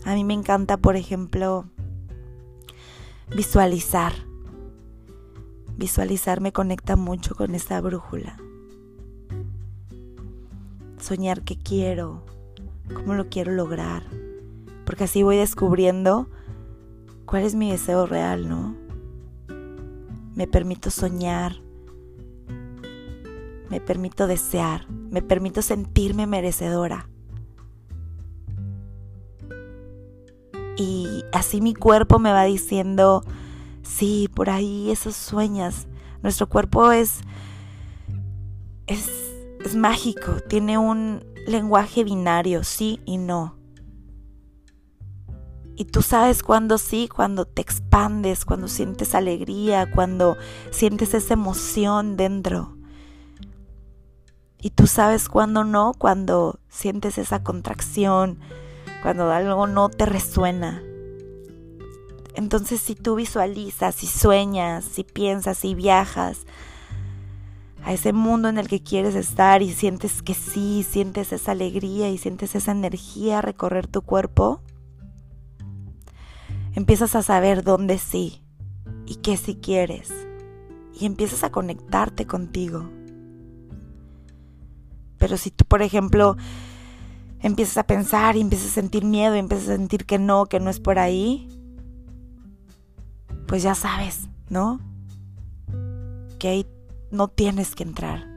A 0.05 0.15
mí 0.15 0.25
me 0.25 0.35
encanta, 0.35 0.77
por 0.77 0.97
ejemplo, 0.97 1.67
visualizar 3.31 4.28
Visualizar 5.79 6.41
me 6.41 6.53
conecta 6.53 6.97
mucho 6.97 7.37
con 7.37 7.55
esta 7.55 7.81
brújula. 7.81 8.37
Soñar 11.01 11.43
qué 11.43 11.57
quiero, 11.57 12.25
cómo 12.93 13.15
lo 13.15 13.29
quiero 13.29 13.53
lograr, 13.53 14.03
porque 14.85 15.05
así 15.05 15.23
voy 15.23 15.37
descubriendo 15.37 16.29
cuál 17.27 17.45
es 17.45 17.55
mi 17.55 17.71
deseo 17.71 18.07
real, 18.07 18.49
¿no? 18.49 18.75
Me 20.35 20.49
permito 20.49 20.91
soñar, 20.91 21.63
me 23.71 23.81
permito 23.81 24.27
desear, 24.27 24.89
me 24.91 25.23
permito 25.23 25.63
sentirme 25.63 26.27
merecedora. 26.27 27.09
Y 30.77 31.23
así 31.33 31.61
mi 31.61 31.75
cuerpo 31.75 32.19
me 32.19 32.33
va 32.33 32.43
diciendo, 32.43 33.23
Sí, 33.83 34.29
por 34.35 34.51
ahí 34.51 34.91
esos 34.91 35.17
sueñas. 35.17 35.87
Nuestro 36.23 36.49
cuerpo 36.49 36.93
es, 36.93 37.21
es, 38.87 39.09
es 39.65 39.75
mágico, 39.75 40.41
tiene 40.49 40.79
un 40.79 41.25
lenguaje 41.47 42.05
binario, 42.05 42.65
sí 42.65 43.01
y 43.05 43.19
no. 43.19 43.57
Y 45.77 45.85
tú 45.85 46.03
sabes 46.03 46.43
cuándo 46.43 46.77
sí, 46.77 47.09
cuando 47.09 47.45
te 47.45 47.63
expandes, 47.63 48.45
cuando 48.45 48.67
sientes 48.67 49.15
alegría, 49.15 49.89
cuando 49.89 50.37
sientes 50.71 51.15
esa 51.15 51.35
emoción 51.35 52.17
dentro. 52.17 52.77
Y 54.61 54.71
tú 54.71 54.89
sabes 54.89 55.29
cuándo 55.29 55.63
no, 55.63 55.93
cuando 55.97 56.59
sientes 56.69 57.17
esa 57.17 57.45
contracción, 57.45 58.41
cuando 59.03 59.31
algo 59.31 59.69
no 59.69 59.89
te 59.89 60.05
resuena. 60.05 60.83
Entonces 62.39 62.81
si 62.81 62.95
tú 62.95 63.17
visualizas, 63.17 63.97
si 63.97 64.07
sueñas, 64.07 64.85
si 64.85 65.03
piensas, 65.03 65.59
si 65.59 65.75
viajas 65.75 66.47
a 67.83 67.93
ese 67.93 68.13
mundo 68.13 68.49
en 68.49 68.59
el 68.59 68.69
que 68.69 68.81
quieres 68.81 69.17
estar 69.17 69.61
y 69.61 69.73
sientes 69.73 70.23
que 70.23 70.35
sí, 70.35 70.87
sientes 70.89 71.33
esa 71.33 71.51
alegría 71.51 72.11
y 72.11 72.17
sientes 72.17 72.55
esa 72.55 72.71
energía 72.71 73.43
recorrer 73.43 73.89
tu 73.89 74.03
cuerpo, 74.03 74.61
empiezas 76.75 77.17
a 77.17 77.25
saber 77.25 77.65
dónde 77.65 77.99
sí 77.99 78.45
y 79.05 79.17
qué 79.17 79.37
sí 79.37 79.57
quieres. 79.57 80.13
Y 80.95 81.07
empiezas 81.07 81.43
a 81.43 81.51
conectarte 81.51 82.29
contigo. 82.29 82.89
Pero 85.19 85.37
si 85.39 85.51
tú, 85.51 85.65
por 85.65 85.83
ejemplo, 85.83 86.37
empiezas 87.41 87.79
a 87.79 87.87
pensar 87.89 88.37
y 88.37 88.43
empiezas 88.43 88.69
a 88.69 88.75
sentir 88.75 89.05
miedo 89.05 89.35
y 89.35 89.41
empiezas 89.41 89.71
a 89.71 89.77
sentir 89.77 90.07
que 90.07 90.21
no, 90.21 90.47
que 90.47 90.61
no 90.61 90.71
es 90.71 90.79
por 90.79 91.01
ahí, 91.01 91.58
pues 93.49 93.63
ya 93.63 93.75
sabes, 93.75 94.29
¿no? 94.51 94.79
Que 96.39 96.49
ahí 96.49 96.67
no 97.11 97.29
tienes 97.29 97.75
que 97.75 97.83
entrar, 97.83 98.29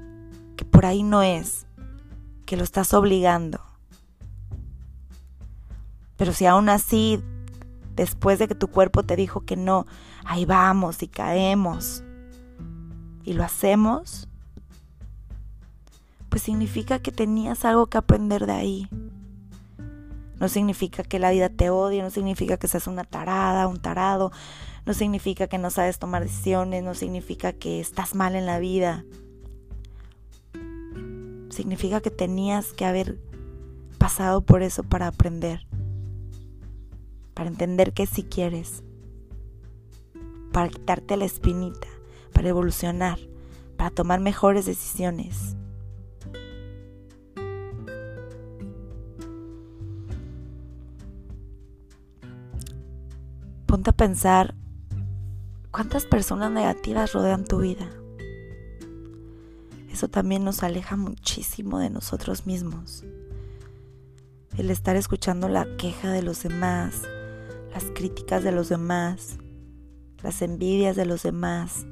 que 0.55 0.63
por 0.63 0.85
ahí 0.85 1.03
no 1.03 1.21
es, 1.21 1.67
que 2.45 2.55
lo 2.55 2.63
estás 2.63 2.93
obligando. 2.93 3.59
Pero 6.15 6.31
si 6.31 6.45
aún 6.45 6.69
así 6.69 7.21
después 7.93 8.39
de 8.39 8.47
que 8.47 8.55
tu 8.55 8.69
cuerpo 8.69 9.03
te 9.03 9.17
dijo 9.17 9.41
que 9.41 9.57
no, 9.57 9.85
ahí 10.23 10.45
vamos 10.45 11.03
y 11.03 11.07
caemos 11.07 12.03
y 13.25 13.33
lo 13.33 13.43
hacemos, 13.43 14.29
pues 16.29 16.41
significa 16.41 16.99
que 16.99 17.11
tenías 17.11 17.65
algo 17.65 17.87
que 17.87 17.97
aprender 17.97 18.45
de 18.45 18.53
ahí. 18.53 18.89
No 20.39 20.47
significa 20.47 21.03
que 21.03 21.19
la 21.19 21.31
vida 21.31 21.49
te 21.49 21.69
odie, 21.69 22.01
no 22.01 22.09
significa 22.09 22.55
que 22.55 22.69
seas 22.69 22.87
una 22.87 23.03
tarada, 23.03 23.67
un 23.67 23.79
tarado, 23.79 24.31
no 24.85 24.93
significa 24.93 25.47
que 25.47 25.57
no 25.57 25.69
sabes 25.69 25.99
tomar 25.99 26.23
decisiones, 26.23 26.83
no 26.83 26.93
significa 26.95 27.53
que 27.53 27.79
estás 27.79 28.15
mal 28.15 28.35
en 28.35 28.45
la 28.45 28.59
vida. 28.59 29.05
Significa 31.49 32.01
que 32.01 32.11
tenías 32.11 32.73
que 32.73 32.85
haber 32.85 33.19
pasado 33.97 34.41
por 34.41 34.63
eso 34.63 34.83
para 34.83 35.07
aprender 35.07 35.67
para 37.41 37.49
entender 37.49 37.91
que 37.93 38.05
si 38.05 38.21
quieres, 38.21 38.83
para 40.51 40.69
quitarte 40.69 41.17
la 41.17 41.25
espinita, 41.25 41.87
para 42.33 42.49
evolucionar, 42.49 43.17
para 43.77 43.89
tomar 43.89 44.19
mejores 44.19 44.67
decisiones. 44.67 45.55
Ponte 53.65 53.89
a 53.89 53.93
pensar 53.93 54.53
cuántas 55.81 56.05
personas 56.05 56.51
negativas 56.51 57.11
rodean 57.11 57.43
tu 57.43 57.57
vida. 57.57 57.89
Eso 59.91 60.09
también 60.09 60.43
nos 60.43 60.61
aleja 60.61 60.95
muchísimo 60.95 61.79
de 61.79 61.89
nosotros 61.89 62.45
mismos. 62.45 63.03
El 64.57 64.69
estar 64.69 64.95
escuchando 64.95 65.49
la 65.49 65.65
queja 65.77 66.11
de 66.11 66.21
los 66.21 66.43
demás, 66.43 67.01
las 67.73 67.85
críticas 67.95 68.43
de 68.43 68.51
los 68.51 68.69
demás, 68.69 69.39
las 70.21 70.43
envidias 70.43 70.95
de 70.95 71.07
los 71.07 71.23
demás. 71.23 71.87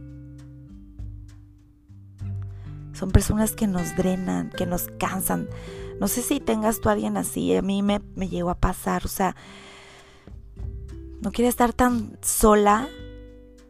Son 2.93 3.10
personas 3.10 3.53
que 3.53 3.65
nos 3.65 3.96
drenan, 3.96 4.51
que 4.51 4.67
nos 4.67 4.88
cansan. 5.00 5.50
No 6.00 6.08
sé 6.08 6.22
si 6.22 6.39
tengas 6.39 6.79
tú 6.79 6.89
a 6.89 6.91
alguien 6.91 7.17
así, 7.17 7.55
a 7.55 7.63
mí 7.63 7.81
me, 7.81 8.03
me 8.13 8.29
llegó 8.29 8.51
a 8.51 8.60
pasar, 8.60 9.03
o 9.05 9.10
sea, 9.10 9.36
no 11.22 11.31
quería 11.31 11.50
estar 11.50 11.74
tan 11.74 12.19
sola 12.22 12.88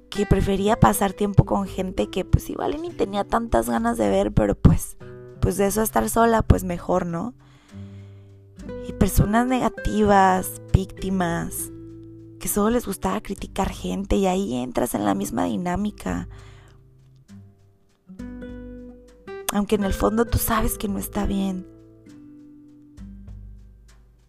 que 0.09 0.25
prefería 0.25 0.79
pasar 0.79 1.13
tiempo 1.13 1.45
con 1.45 1.67
gente 1.67 2.09
que 2.09 2.25
pues 2.25 2.49
igual 2.49 2.81
ni 2.81 2.89
tenía 2.91 3.23
tantas 3.23 3.69
ganas 3.69 3.97
de 3.97 4.09
ver, 4.09 4.31
pero 4.31 4.55
pues, 4.55 4.97
pues 5.39 5.57
de 5.57 5.67
eso 5.67 5.81
estar 5.81 6.09
sola, 6.09 6.41
pues 6.41 6.63
mejor, 6.63 7.05
¿no? 7.05 7.33
Y 8.87 8.93
personas 8.93 9.47
negativas, 9.47 10.61
víctimas, 10.73 11.71
que 12.39 12.47
solo 12.47 12.71
les 12.71 12.85
gustaba 12.85 13.21
criticar 13.21 13.69
gente 13.69 14.15
y 14.15 14.25
ahí 14.25 14.55
entras 14.55 14.95
en 14.95 15.05
la 15.05 15.13
misma 15.13 15.45
dinámica. 15.45 16.27
Aunque 19.51 19.75
en 19.75 19.83
el 19.83 19.93
fondo 19.93 20.25
tú 20.25 20.37
sabes 20.37 20.77
que 20.77 20.87
no 20.87 20.99
está 20.99 21.25
bien. 21.25 21.67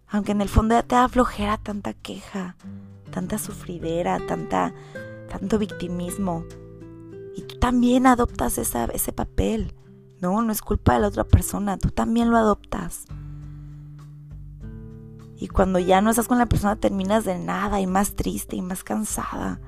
Aunque 0.09 0.33
en 0.33 0.41
el 0.41 0.49
fondo 0.49 0.75
ya 0.75 0.83
te 0.83 0.95
da 0.95 1.09
flojera 1.09 1.59
tanta 1.59 1.93
queja, 1.93 2.57
tanta 3.11 3.39
sufridera, 3.39 4.19
tanta, 4.27 4.75
tanto 5.31 5.59
victimismo. 5.59 6.45
Y 7.37 7.43
tú 7.43 7.59
también 7.59 8.07
adoptas 8.07 8.59
ese 8.59 9.13
papel. 9.13 9.75
No, 10.21 10.43
no 10.43 10.53
es 10.53 10.61
culpa 10.61 10.95
de 10.95 11.01
la 11.01 11.09
otra 11.09 11.25
persona, 11.25 11.79
tú 11.79 11.91
también 11.91 12.31
lo 12.31 12.37
adoptas. 12.37 13.07
Y 15.39 15.49
cuando 15.49 15.79
ya 15.79 16.03
no 16.03 16.11
estás 16.11 16.29
con 16.29 16.37
la 16.37 16.45
persona 16.45 16.77
terminas 16.77 17.25
de 17.25 17.39
nada 17.39 17.81
y 17.81 17.87
más 17.87 18.15
triste 18.15 18.57
y 18.57 18.63
más 18.63 18.85
cansada. 18.85 19.59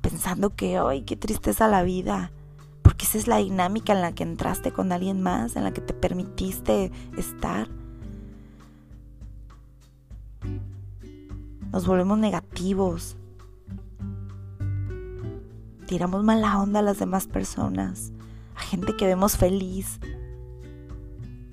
Pensando 0.00 0.56
que, 0.56 0.78
ay, 0.78 1.02
qué 1.02 1.16
tristeza 1.16 1.68
la 1.68 1.82
vida. 1.82 2.32
Porque 2.80 3.04
esa 3.04 3.18
es 3.18 3.26
la 3.26 3.36
dinámica 3.36 3.92
en 3.92 4.00
la 4.00 4.12
que 4.12 4.22
entraste 4.22 4.72
con 4.72 4.92
alguien 4.92 5.20
más, 5.20 5.56
en 5.56 5.64
la 5.64 5.72
que 5.72 5.82
te 5.82 5.92
permitiste 5.92 6.90
estar. 7.18 7.68
Nos 11.70 11.86
volvemos 11.86 12.18
negativos. 12.18 13.18
Tiramos 15.90 16.22
mala 16.22 16.56
onda 16.60 16.78
a 16.78 16.82
las 16.82 17.00
demás 17.00 17.26
personas, 17.26 18.12
a 18.54 18.60
gente 18.60 18.96
que 18.96 19.06
vemos 19.06 19.36
feliz. 19.36 19.98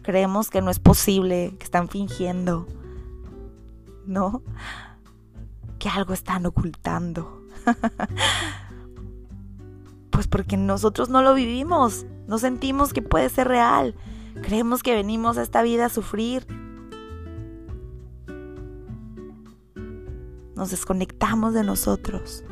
Creemos 0.03 0.51
que 0.51 0.61
no 0.61 0.69
es 0.69 0.77
posible, 0.77 1.55
que 1.57 1.63
están 1.63 1.89
fingiendo. 1.89 2.67
¿no? 4.05 4.43
Que 5.79 5.89
algo 5.89 6.13
están 6.13 6.45
ocultando. 6.45 7.41
pues 10.11 10.27
porque 10.27 10.55
nosotros 10.55 11.09
no 11.09 11.23
lo 11.23 11.33
vivimos, 11.33 12.05
no 12.27 12.37
sentimos 12.37 12.93
que 12.93 13.01
puede 13.01 13.29
ser 13.29 13.47
real. 13.47 13.95
Creemos 14.43 14.83
que 14.83 14.93
venimos 14.93 15.39
a 15.39 15.41
esta 15.41 15.63
vida 15.63 15.87
a 15.87 15.89
sufrir. 15.89 16.45
Nos 20.55 20.69
desconectamos 20.69 21.55
de 21.55 21.63
nosotros. 21.63 22.43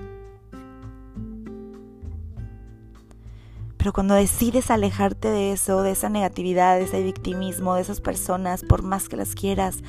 Pero 3.85 3.93
cuando 3.93 4.15
decides 4.15 4.71
alejarte 4.71 5.27
de 5.27 5.51
eso, 5.51 5.83
de 5.83 5.91
esa 5.91 6.09
negatividad, 6.09 6.75
de 6.75 6.85
ese 6.85 7.03
victimismo, 7.03 7.75
de 7.75 7.83
esas 7.83 8.01
personas, 8.01 8.63
por 8.63 8.81
más 8.81 9.07
que 9.07 9.15
las 9.15 9.35
quieras, 9.35 9.83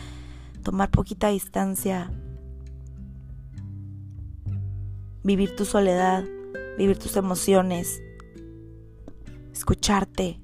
tomar 0.62 0.90
poquita 0.90 1.28
distancia, 1.28 2.10
vivir 5.22 5.56
tu 5.56 5.64
soledad, 5.64 6.24
vivir 6.76 6.98
tus 6.98 7.16
emociones, 7.16 8.02
escucharte. 9.54 10.42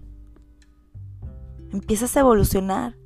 Empiezas 1.75 2.17
a 2.17 2.21
evolucionar, 2.21 2.97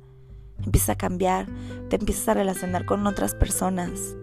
empiezas 0.63 0.91
a 0.91 0.97
cambiar, 0.97 1.47
te 1.89 1.97
empiezas 1.97 2.29
a 2.29 2.35
relacionar 2.35 2.85
con 2.85 3.05
otras 3.05 3.35
personas, 3.35 4.15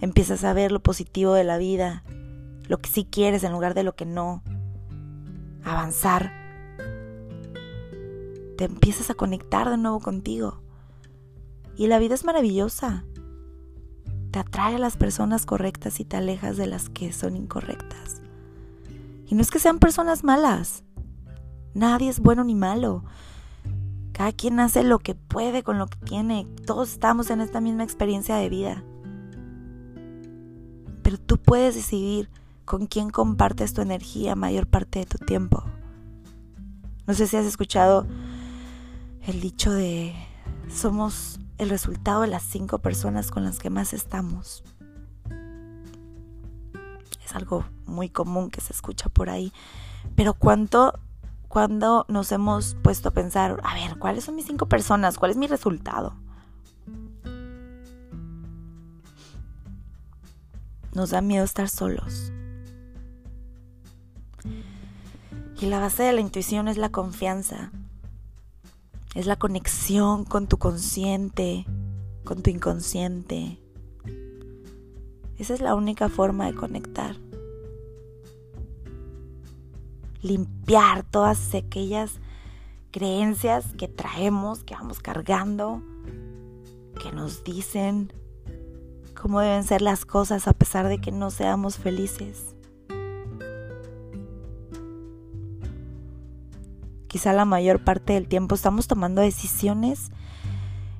empiezas 0.00 0.42
a 0.42 0.52
ver 0.52 0.72
lo 0.72 0.82
positivo 0.82 1.32
de 1.32 1.44
la 1.44 1.58
vida, 1.58 2.02
lo 2.66 2.78
que 2.78 2.90
sí 2.90 3.06
quieres 3.08 3.44
en 3.44 3.52
lugar 3.52 3.74
de 3.74 3.84
lo 3.84 3.94
que 3.94 4.04
no, 4.04 4.42
avanzar. 5.64 6.32
Te 8.56 8.64
empiezas 8.64 9.10
a 9.10 9.14
conectar 9.14 9.68
de 9.68 9.76
nuevo 9.76 10.00
contigo. 10.00 10.60
Y 11.76 11.88
la 11.88 11.98
vida 11.98 12.14
es 12.14 12.24
maravillosa. 12.24 13.04
Te 14.30 14.38
atrae 14.38 14.76
a 14.76 14.78
las 14.78 14.96
personas 14.96 15.46
correctas 15.46 16.00
y 16.00 16.04
te 16.04 16.16
alejas 16.16 16.56
de 16.56 16.66
las 16.66 16.88
que 16.88 17.12
son 17.12 17.36
incorrectas. 17.36 18.20
Y 19.26 19.34
no 19.34 19.42
es 19.42 19.50
que 19.50 19.58
sean 19.58 19.78
personas 19.78 20.22
malas. 20.22 20.84
Nadie 21.74 22.08
es 22.08 22.20
bueno 22.20 22.44
ni 22.44 22.54
malo. 22.54 23.04
Cada 24.12 24.32
quien 24.32 24.60
hace 24.60 24.84
lo 24.84 25.00
que 25.00 25.16
puede 25.16 25.64
con 25.64 25.78
lo 25.78 25.88
que 25.88 25.98
tiene. 25.98 26.46
Todos 26.66 26.92
estamos 26.92 27.30
en 27.30 27.40
esta 27.40 27.60
misma 27.60 27.82
experiencia 27.82 28.36
de 28.36 28.48
vida. 28.48 28.84
Pero 31.02 31.18
tú 31.18 31.36
puedes 31.38 31.74
decidir 31.74 32.30
con 32.64 32.86
quién 32.86 33.10
compartes 33.10 33.74
tu 33.74 33.82
energía 33.82 34.34
mayor 34.34 34.66
parte 34.66 35.00
de 35.00 35.06
tu 35.06 35.18
tiempo. 35.18 35.64
No 37.06 37.14
sé 37.14 37.26
si 37.26 37.36
has 37.36 37.44
escuchado 37.44 38.06
el 39.26 39.40
dicho 39.40 39.72
de 39.72 40.14
somos 40.68 41.38
el 41.58 41.68
resultado 41.68 42.22
de 42.22 42.28
las 42.28 42.42
cinco 42.42 42.78
personas 42.78 43.30
con 43.30 43.44
las 43.44 43.58
que 43.58 43.70
más 43.70 43.92
estamos. 43.92 44.64
Es 47.24 47.34
algo 47.34 47.64
muy 47.86 48.08
común 48.08 48.50
que 48.50 48.60
se 48.60 48.72
escucha 48.72 49.08
por 49.08 49.30
ahí. 49.30 49.52
Pero 50.16 50.34
cuánto 50.34 50.98
cuando 51.48 52.04
nos 52.08 52.32
hemos 52.32 52.76
puesto 52.82 53.10
a 53.10 53.12
pensar, 53.12 53.60
a 53.62 53.74
ver, 53.74 53.98
¿cuáles 53.98 54.24
son 54.24 54.34
mis 54.34 54.46
cinco 54.46 54.66
personas? 54.66 55.18
¿Cuál 55.18 55.30
es 55.30 55.36
mi 55.36 55.46
resultado? 55.46 56.16
Nos 60.92 61.10
da 61.10 61.20
miedo 61.20 61.44
estar 61.44 61.68
solos. 61.68 62.33
Y 65.64 65.66
la 65.66 65.80
base 65.80 66.02
de 66.02 66.12
la 66.12 66.20
intuición 66.20 66.68
es 66.68 66.76
la 66.76 66.90
confianza. 66.90 67.72
Es 69.14 69.24
la 69.24 69.36
conexión 69.36 70.26
con 70.26 70.46
tu 70.46 70.58
consciente, 70.58 71.64
con 72.22 72.42
tu 72.42 72.50
inconsciente. 72.50 73.58
Esa 75.38 75.54
es 75.54 75.62
la 75.62 75.74
única 75.74 76.10
forma 76.10 76.44
de 76.44 76.54
conectar. 76.54 77.16
Limpiar 80.20 81.02
todas 81.02 81.54
aquellas 81.54 82.20
creencias 82.90 83.64
que 83.78 83.88
traemos, 83.88 84.64
que 84.64 84.74
vamos 84.74 85.00
cargando, 85.00 85.82
que 87.02 87.10
nos 87.10 87.42
dicen 87.42 88.12
cómo 89.18 89.40
deben 89.40 89.64
ser 89.64 89.80
las 89.80 90.04
cosas 90.04 90.46
a 90.46 90.52
pesar 90.52 90.88
de 90.88 91.00
que 91.00 91.10
no 91.10 91.30
seamos 91.30 91.78
felices. 91.78 92.53
Quizá 97.14 97.32
la 97.32 97.44
mayor 97.44 97.84
parte 97.84 98.14
del 98.14 98.26
tiempo 98.26 98.56
estamos 98.56 98.88
tomando 98.88 99.22
decisiones 99.22 100.10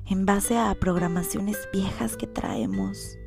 en 0.09 0.25
base 0.25 0.57
a 0.57 0.73
programaciones 0.75 1.57
viejas 1.73 2.15
que 2.15 2.25
traemos, 2.25 3.17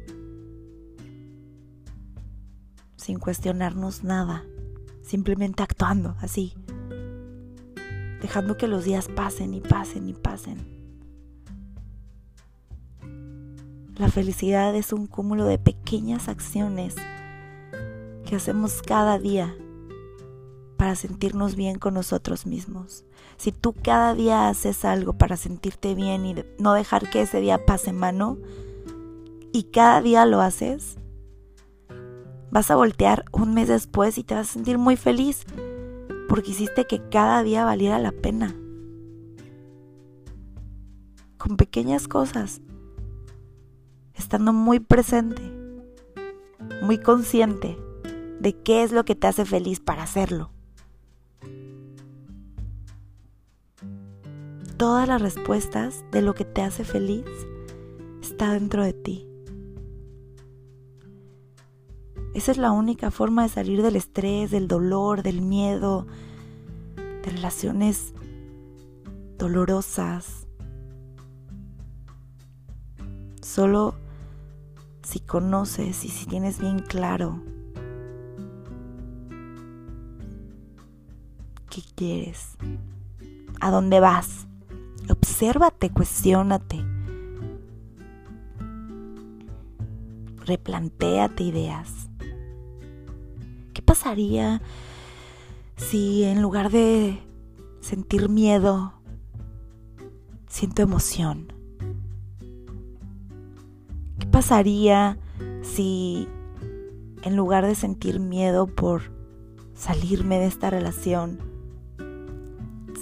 sin 2.97 3.19
cuestionarnos 3.19 4.05
nada, 4.05 4.43
simplemente 5.03 5.63
actuando 5.63 6.17
así, 6.23 6.55
dejando 8.23 8.57
que 8.57 8.69
los 8.69 8.87
días 8.87 9.09
pasen 9.09 9.53
y 9.53 9.61
pasen 9.61 10.09
y 10.09 10.15
pasen. 10.15 10.57
La 13.97 14.09
felicidad 14.09 14.75
es 14.75 14.95
un 14.95 15.09
cúmulo 15.09 15.45
de 15.45 15.59
pequeñas 15.59 16.27
acciones 16.29 16.97
que 18.25 18.37
hacemos 18.37 18.81
cada 18.81 19.19
día 19.19 19.55
para 20.79 20.95
sentirnos 20.95 21.57
bien 21.57 21.79
con 21.79 21.93
nosotros 21.93 22.47
mismos. 22.47 23.05
Si 23.37 23.53
tú 23.53 23.75
cada 23.75 24.15
día 24.15 24.49
haces 24.49 24.87
algo 24.87 25.13
para 25.13 25.37
sentirte 25.37 25.95
bien 25.95 26.25
y 26.25 26.37
no 26.59 26.73
dejar 26.73 27.11
que 27.11 27.21
ese 27.21 27.41
día 27.41 27.67
pase 27.67 27.93
mano, 27.93 28.39
y 29.53 29.65
cada 29.65 30.01
día 30.01 30.25
lo 30.25 30.41
haces, 30.41 30.97
vas 32.51 32.71
a 32.71 32.77
voltear 32.77 33.25
un 33.33 33.55
mes 33.55 33.69
después 33.69 34.17
y 34.17 34.25
te 34.25 34.35
vas 34.35 34.51
a 34.51 34.53
sentir 34.53 34.79
muy 34.79 34.97
feliz 34.97 35.45
porque 36.29 36.53
hiciste 36.53 36.87
que 36.87 37.01
cada 37.09 37.43
día 37.43 37.65
valiera 37.65 37.99
la 37.99 38.13
pena. 38.13 38.55
Con 41.39 41.57
pequeñas 41.57 42.09
cosas, 42.09 42.61
estando 44.15 44.53
muy 44.53 44.81
presente, 44.81 45.43
muy 46.83 46.99
consciente 46.99 47.79
de 48.41 48.55
qué 48.63 48.83
es 48.83 48.93
lo 48.93 49.05
que 49.05 49.15
te 49.15 49.27
hace 49.27 49.45
feliz 49.45 49.81
para 49.81 50.03
hacerlo. 50.03 50.51
Todas 54.79 55.09
las 55.09 55.21
respuestas 55.21 56.05
de 56.13 56.23
lo 56.23 56.35
que 56.35 56.45
te 56.45 56.63
hace 56.63 56.85
feliz 56.85 57.27
está 58.23 58.53
dentro 58.53 58.85
de 58.85 58.93
ti. 58.93 59.29
Esa 62.33 62.53
es 62.53 62.59
la 62.59 62.71
única 62.71 63.11
forma 63.11 63.43
de 63.43 63.49
salir 63.49 63.83
del 63.83 63.97
estrés, 63.97 64.53
del 64.53 64.69
dolor, 64.69 65.25
del 65.25 65.43
miedo, 65.43 66.07
de 66.97 67.31
relaciones 67.31 68.15
dolorosas. 69.37 70.47
Solo 73.43 73.97
si 75.03 75.19
conoces 75.19 76.05
y 76.05 76.09
si 76.09 76.27
tienes 76.27 76.61
bien 76.61 76.79
claro 76.79 77.43
quieres, 81.99 82.57
a 83.61 83.73
dónde 83.73 83.99
vas. 83.99 84.47
Obsérvate, 85.11 85.91
cuestiónate. 85.91 86.85
Replantéate 90.47 91.43
ideas. 91.43 92.09
¿Qué 93.75 93.83
pasaría 93.83 94.63
si 95.77 96.23
en 96.23 96.41
lugar 96.41 96.71
de 96.71 97.19
sentir 97.81 98.29
miedo, 98.29 98.93
siento 100.47 100.83
emoción? 100.83 101.53
¿Qué 104.21 104.27
pasaría 104.27 105.19
si 105.63 106.29
en 107.23 107.37
lugar 107.37 107.67
de 107.67 107.75
sentir 107.75 108.21
miedo 108.21 108.69
por 108.69 109.03
salirme 109.75 110.39
de 110.39 110.47
esta 110.47 110.71
relación, 110.71 111.58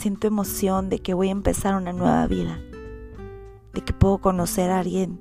siento 0.06 0.28
emoción 0.28 0.88
de 0.88 1.00
que 1.00 1.14
voy 1.14 1.30
a 1.30 1.32
empezar 1.32 1.74
una 1.74 1.92
nueva 1.92 2.28
vida, 2.28 2.60
de 3.74 3.80
que 3.80 3.92
puedo 3.92 4.18
conocer 4.18 4.70
a 4.70 4.78
alguien 4.78 5.18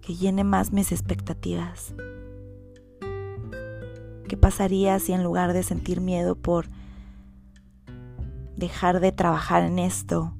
que 0.00 0.16
llene 0.16 0.42
más 0.42 0.72
mis 0.72 0.90
expectativas. 0.90 1.94
¿Qué 4.26 4.36
pasaría 4.36 4.98
si 4.98 5.12
en 5.12 5.22
lugar 5.22 5.52
de 5.52 5.62
sentir 5.62 6.00
miedo 6.00 6.34
por 6.34 6.66
dejar 8.56 8.98
de 8.98 9.12
trabajar 9.12 9.62
en 9.62 9.78
esto, 9.78 10.34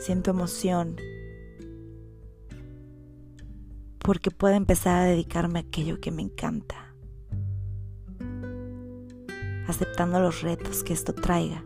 siento 0.00 0.32
emoción 0.32 0.96
porque 4.00 4.30
puedo 4.30 4.52
empezar 4.52 4.98
a 4.98 5.04
dedicarme 5.04 5.60
a 5.60 5.62
aquello 5.62 5.98
que 5.98 6.10
me 6.10 6.20
encanta? 6.20 6.89
Aceptando 9.70 10.20
los 10.20 10.42
retos 10.42 10.84
que 10.84 10.92
esto 10.92 11.14
traiga, 11.14 11.64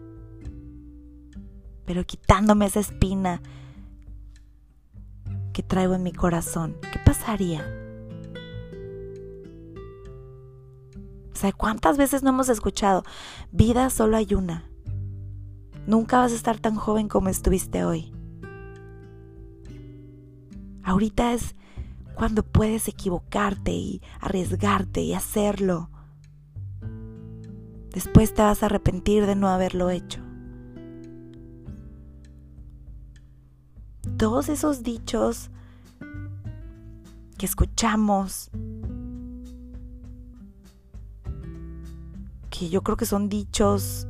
pero 1.85 2.05
quitándome 2.05 2.67
esa 2.67 2.81
espina 2.81 3.43
que 5.53 5.63
traigo 5.63 5.95
en 5.95 6.03
mi 6.03 6.13
corazón. 6.13 6.77
¿Qué 6.93 6.99
pasaría? 7.05 7.65
O 11.33 11.37
sea, 11.37 11.53
¿cuántas 11.53 11.97
veces 11.97 12.23
no 12.23 12.31
hemos 12.31 12.49
escuchado? 12.49 13.05
Vida 13.51 13.91
solo 13.91 14.17
hay 14.17 14.35
una. 14.35 14.71
Nunca 15.87 16.19
vas 16.19 16.33
a 16.33 16.37
estar 16.37 16.59
tan 16.59 16.77
joven 16.77 17.09
como 17.09 17.29
estuviste 17.29 17.85
hoy. 17.85 18.13
Ahorita 20.83 21.33
es 21.33 21.55
cuando 22.15 22.43
puedes 22.43 22.89
equivocarte 22.89 23.73
y 23.73 24.03
arriesgarte 24.21 25.01
y 25.01 25.15
hacerlo. 25.15 25.91
Después 27.95 28.35
te 28.35 28.43
vas 28.43 28.61
a 28.65 28.67
arrepentir 28.67 29.25
de 29.25 29.37
no 29.37 29.49
haberlo 29.49 29.89
hecho. 29.89 30.21
Todos 34.19 34.49
esos 34.49 34.83
dichos 34.83 35.51
que 37.39 37.47
escuchamos, 37.47 38.51
que 42.51 42.69
yo 42.69 42.83
creo 42.83 42.97
que 42.97 43.07
son 43.07 43.29
dichos 43.29 44.09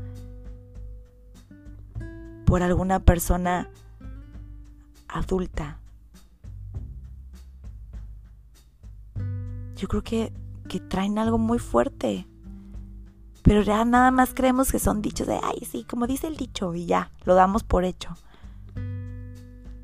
por 2.47 2.63
alguna 2.63 3.01
persona 3.01 3.69
adulta. 5.09 5.79
Yo 9.77 9.89
creo 9.89 10.03
que, 10.03 10.33
que 10.71 10.81
traen 10.81 11.19
algo 11.19 11.37
muy 11.37 11.59
fuerte. 11.59 12.27
Pero 13.45 13.61
ya 13.61 13.85
nada 13.85 14.11
más 14.11 14.33
creemos 14.33 14.73
que 14.73 14.79
son 14.79 15.03
dichos 15.03 15.27
de, 15.27 15.39
ay, 15.43 15.69
sí, 15.71 15.85
como 15.85 16.07
dice 16.07 16.27
el 16.27 16.37
dicho, 16.39 16.75
y 16.75 16.87
ya, 16.87 17.11
lo 17.27 17.35
damos 17.35 17.63
por 17.63 17.85
hecho. 17.85 18.17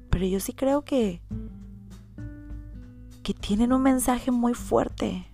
Pero 0.09 0.25
yo 0.25 0.41
sí 0.41 0.55
creo 0.55 0.83
que, 0.83 1.21
que 3.23 3.35
tienen 3.35 3.75
un 3.75 3.83
mensaje 3.83 4.31
muy 4.31 4.55
fuerte. 4.55 5.27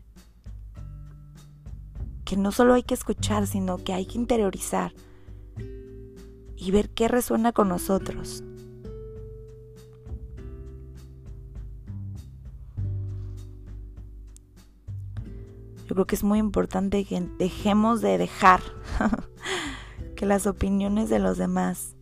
Que 2.25 2.37
no 2.37 2.51
solo 2.51 2.75
hay 2.75 2.83
que 2.83 2.95
escuchar, 2.95 3.47
sino 3.47 3.79
que 3.79 3.93
hay 3.93 4.07
que 4.07 4.19
interiorizar 4.19 4.93
y 6.57 6.71
ver 6.73 6.91
qué 6.91 7.07
resuena 7.07 7.53
con 7.53 7.69
nosotros. 7.69 8.43
Yo 15.87 15.95
creo 15.95 16.07
que 16.07 16.17
es 16.17 16.25
muy 16.25 16.41
importante 16.41 17.05
que 17.05 17.21
dejemos 17.39 18.01
de 18.01 18.19
dejar 18.19 18.61
que 20.17 20.27
las 20.27 20.47
opiniones 20.49 21.09
de 21.09 21.21
los 21.21 21.39
demás 21.39 21.95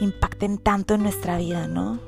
impacten 0.00 0.58
tanto 0.58 0.94
en 0.94 1.02
nuestra 1.02 1.38
vida, 1.38 1.68
¿no? 1.68 1.98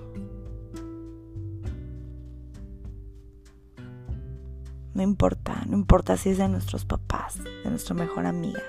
No 4.92 5.03
importa, 5.03 5.62
no 5.66 5.77
importa 5.77 6.16
si 6.16 6.31
es 6.31 6.38
de 6.38 6.49
nuestros 6.49 6.85
papás, 6.85 7.38
de 7.42 7.70
nuestra 7.70 7.94
mejor 7.94 8.27
amiga. 8.27 8.62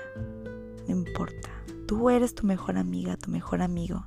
No 0.86 0.94
importa. 0.94 1.48
Tú 1.86 2.10
eres 2.10 2.34
tu 2.34 2.46
mejor 2.46 2.76
amiga, 2.76 3.16
tu 3.16 3.30
mejor 3.30 3.62
amigo. 3.62 4.06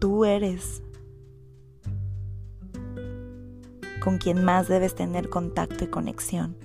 Tú 0.00 0.24
eres 0.24 0.82
con 4.04 4.18
quien 4.18 4.44
más 4.44 4.68
debes 4.68 4.94
tener 4.94 5.30
contacto 5.30 5.82
y 5.82 5.86
conexión. 5.86 6.58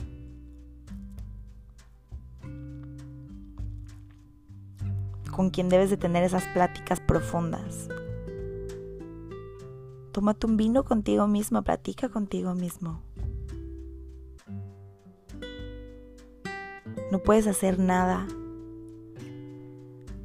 Con 5.34 5.50
quien 5.50 5.70
debes 5.70 5.90
de 5.90 5.96
tener 5.96 6.26
esas 6.26 6.46
pláticas 6.48 7.00
profundas. 7.00 7.88
Tómate 10.12 10.48
un 10.48 10.58
vino 10.58 10.84
contigo 10.84 11.28
mismo, 11.28 11.64
platica 11.64 12.10
contigo 12.10 12.56
mismo. 12.56 13.02
No 17.10 17.20
puedes 17.20 17.48
hacer 17.48 17.80
nada 17.80 18.28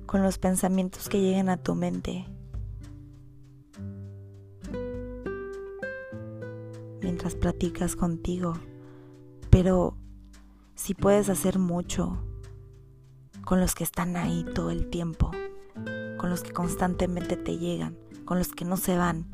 con 0.07 0.25
los 0.25 0.39
pensamientos 0.39 1.09
que 1.09 1.21
lleguen 1.21 1.49
a 1.49 1.59
tu 1.59 1.77
mente. 1.77 2.27
Mientras 7.25 7.41
platicas 7.41 7.97
contigo. 7.97 8.53
Pero 9.49 9.97
sí 10.75 10.93
puedes 10.93 11.31
hacer 11.31 11.59
mucho 11.59 12.19
con 13.47 13.61
los 13.61 13.75
que 13.75 13.83
están 13.83 14.19
ahí 14.19 14.45
todo 14.55 14.71
el 14.71 14.91
tiempo, 14.91 15.31
con 16.19 16.29
los 16.29 16.43
que 16.43 16.53
constantemente 16.53 17.39
te 17.39 17.57
llegan, 17.57 17.97
con 18.27 18.37
los 18.37 18.49
que 18.49 18.67
no 18.67 18.77
se 18.77 18.99
van. 18.99 19.25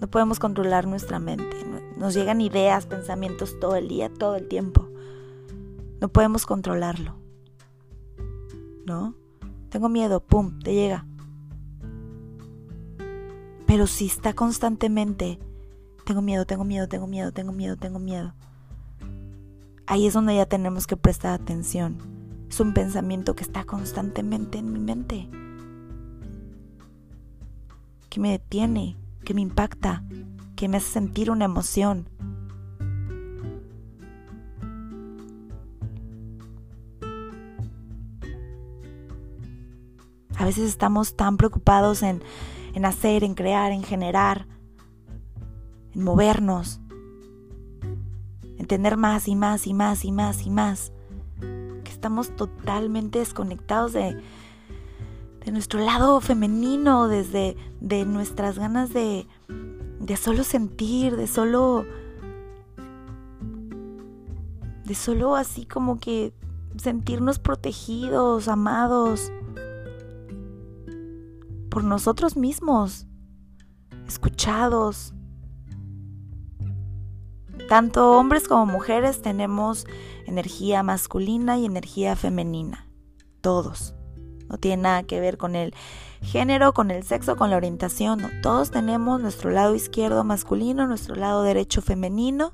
No 0.00 0.10
podemos 0.10 0.40
controlar 0.40 0.88
nuestra 0.88 1.20
mente. 1.20 1.64
Nos 1.96 2.12
llegan 2.12 2.40
ideas, 2.40 2.86
pensamientos 2.86 3.60
todo 3.60 3.76
el 3.76 3.86
día, 3.86 4.12
todo 4.12 4.34
el 4.34 4.48
tiempo. 4.48 4.88
No 6.00 6.08
podemos 6.08 6.46
controlarlo. 6.46 7.14
¿No? 8.84 9.14
Tengo 9.68 9.88
miedo, 9.88 10.18
pum, 10.18 10.58
te 10.58 10.74
llega. 10.74 11.06
Pero 13.70 13.86
si 13.86 14.06
está 14.06 14.32
constantemente, 14.32 15.38
tengo 16.04 16.22
miedo, 16.22 16.44
tengo 16.44 16.64
miedo, 16.64 16.88
tengo 16.88 17.06
miedo, 17.06 17.30
tengo 17.30 17.52
miedo, 17.52 17.76
tengo 17.76 18.00
miedo. 18.00 18.34
Ahí 19.86 20.08
es 20.08 20.12
donde 20.12 20.34
ya 20.34 20.44
tenemos 20.44 20.88
que 20.88 20.96
prestar 20.96 21.40
atención. 21.40 21.96
Es 22.50 22.58
un 22.58 22.74
pensamiento 22.74 23.36
que 23.36 23.44
está 23.44 23.62
constantemente 23.62 24.58
en 24.58 24.72
mi 24.72 24.80
mente. 24.80 25.28
Que 28.08 28.18
me 28.18 28.32
detiene, 28.32 28.96
que 29.24 29.34
me 29.34 29.40
impacta, 29.40 30.02
que 30.56 30.66
me 30.66 30.78
hace 30.78 30.88
sentir 30.90 31.30
una 31.30 31.44
emoción. 31.44 32.08
A 40.34 40.44
veces 40.44 40.68
estamos 40.68 41.14
tan 41.14 41.36
preocupados 41.36 42.02
en, 42.02 42.20
en 42.74 42.84
hacer, 42.84 43.24
en 43.24 43.34
crear, 43.34 43.72
en 43.72 43.82
generar, 43.82 44.46
en 45.94 46.04
movernos, 46.04 46.80
en 48.58 48.66
tener 48.66 48.96
más 48.96 49.28
y 49.28 49.34
más 49.34 49.66
y 49.66 49.74
más 49.74 50.04
y 50.04 50.12
más 50.12 50.46
y 50.46 50.50
más, 50.50 50.92
que 51.40 51.90
estamos 51.90 52.34
totalmente 52.36 53.18
desconectados 53.18 53.92
de, 53.92 54.20
de 55.44 55.52
nuestro 55.52 55.80
lado 55.80 56.20
femenino, 56.20 57.08
desde 57.08 57.56
de 57.80 58.04
nuestras 58.04 58.58
ganas 58.58 58.92
de, 58.92 59.26
de 59.98 60.16
solo 60.16 60.44
sentir, 60.44 61.16
de 61.16 61.26
solo, 61.26 61.84
de 64.84 64.94
solo 64.94 65.36
así 65.36 65.66
como 65.66 65.98
que 65.98 66.32
sentirnos 66.76 67.38
protegidos, 67.38 68.48
amados 68.48 69.32
por 71.70 71.84
nosotros 71.84 72.36
mismos, 72.36 73.06
escuchados. 74.06 75.14
Tanto 77.68 78.12
hombres 78.18 78.48
como 78.48 78.66
mujeres 78.66 79.22
tenemos 79.22 79.86
energía 80.26 80.82
masculina 80.82 81.56
y 81.58 81.64
energía 81.64 82.16
femenina, 82.16 82.86
todos. 83.40 83.94
No 84.48 84.58
tiene 84.58 84.82
nada 84.82 85.02
que 85.04 85.20
ver 85.20 85.38
con 85.38 85.54
el 85.54 85.72
género, 86.22 86.72
con 86.74 86.90
el 86.90 87.04
sexo, 87.04 87.36
con 87.36 87.50
la 87.50 87.56
orientación. 87.56 88.20
Todos 88.42 88.72
tenemos 88.72 89.20
nuestro 89.20 89.50
lado 89.50 89.76
izquierdo 89.76 90.24
masculino, 90.24 90.88
nuestro 90.88 91.14
lado 91.14 91.44
derecho 91.44 91.80
femenino. 91.82 92.52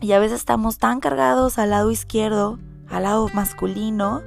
Y 0.00 0.12
a 0.12 0.20
veces 0.20 0.38
estamos 0.38 0.78
tan 0.78 1.00
cargados 1.00 1.58
al 1.58 1.70
lado 1.70 1.90
izquierdo, 1.90 2.60
al 2.88 3.02
lado 3.02 3.28
masculino, 3.34 4.22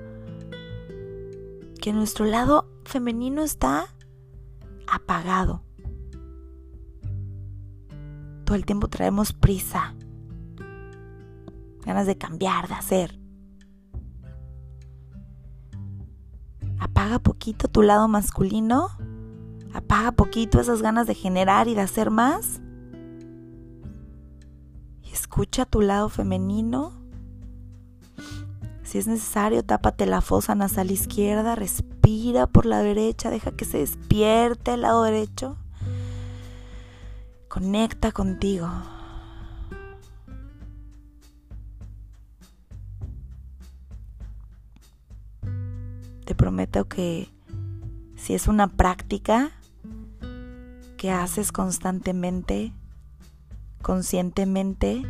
que 1.79 1.93
nuestro 1.93 2.25
lado 2.25 2.70
femenino 2.85 3.43
está 3.43 3.85
apagado. 4.87 5.63
Todo 8.45 8.55
el 8.55 8.65
tiempo 8.65 8.87
traemos 8.87 9.33
prisa, 9.33 9.95
ganas 11.85 12.05
de 12.07 12.17
cambiar, 12.17 12.67
de 12.67 12.73
hacer. 12.73 13.21
apaga 17.01 17.19
poquito 17.19 17.67
tu 17.67 17.81
lado 17.81 18.07
masculino, 18.07 18.89
apaga 19.73 20.11
poquito 20.11 20.59
esas 20.59 20.81
ganas 20.81 21.07
de 21.07 21.15
generar 21.15 21.67
y 21.67 21.73
de 21.73 21.81
hacer 21.81 22.11
más. 22.11 22.61
Y 25.01 25.11
escucha 25.11 25.65
tu 25.65 25.81
lado 25.81 26.09
femenino. 26.09 27.00
Si 28.91 28.97
es 28.97 29.07
necesario, 29.07 29.63
tápate 29.63 30.05
la 30.05 30.19
fosa 30.19 30.53
nasal 30.53 30.91
izquierda, 30.91 31.55
respira 31.55 32.45
por 32.45 32.65
la 32.65 32.83
derecha, 32.83 33.29
deja 33.29 33.53
que 33.53 33.63
se 33.63 33.77
despierte 33.77 34.73
el 34.73 34.81
lado 34.81 35.03
derecho. 35.03 35.55
Conecta 37.47 38.11
contigo. 38.11 38.67
te 46.25 46.35
prometo 46.35 46.89
que 46.89 47.29
si 48.17 48.33
es 48.33 48.49
una 48.49 48.67
práctica 48.67 49.51
que 50.97 51.11
haces 51.11 51.53
constantemente, 51.53 52.73
conscientemente, 53.81 55.01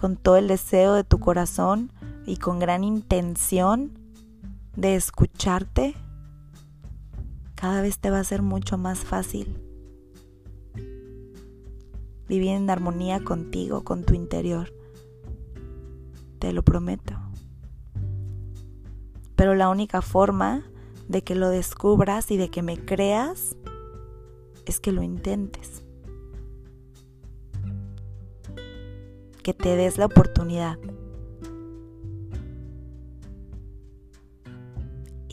con 0.00 0.16
todo 0.16 0.38
el 0.38 0.48
deseo 0.48 0.94
de 0.94 1.04
tu 1.04 1.20
corazón 1.20 1.90
y 2.26 2.36
con 2.36 2.58
gran 2.58 2.84
intención 2.84 3.98
de 4.76 4.96
escucharte, 4.96 5.94
cada 7.54 7.82
vez 7.82 7.98
te 7.98 8.10
va 8.10 8.20
a 8.20 8.24
ser 8.24 8.42
mucho 8.42 8.78
más 8.78 9.00
fácil 9.00 9.60
vivir 12.28 12.50
en 12.50 12.70
armonía 12.70 13.22
contigo, 13.22 13.84
con 13.84 14.04
tu 14.04 14.14
interior. 14.14 14.72
Te 16.38 16.52
lo 16.52 16.62
prometo. 16.62 17.14
Pero 19.36 19.54
la 19.54 19.68
única 19.68 20.02
forma 20.02 20.64
de 21.08 21.22
que 21.22 21.34
lo 21.34 21.48
descubras 21.50 22.30
y 22.30 22.36
de 22.36 22.50
que 22.50 22.62
me 22.62 22.78
creas 22.78 23.56
es 24.66 24.80
que 24.80 24.92
lo 24.92 25.02
intentes. 25.02 25.82
Que 29.42 29.52
te 29.52 29.76
des 29.76 29.98
la 29.98 30.06
oportunidad. 30.06 30.78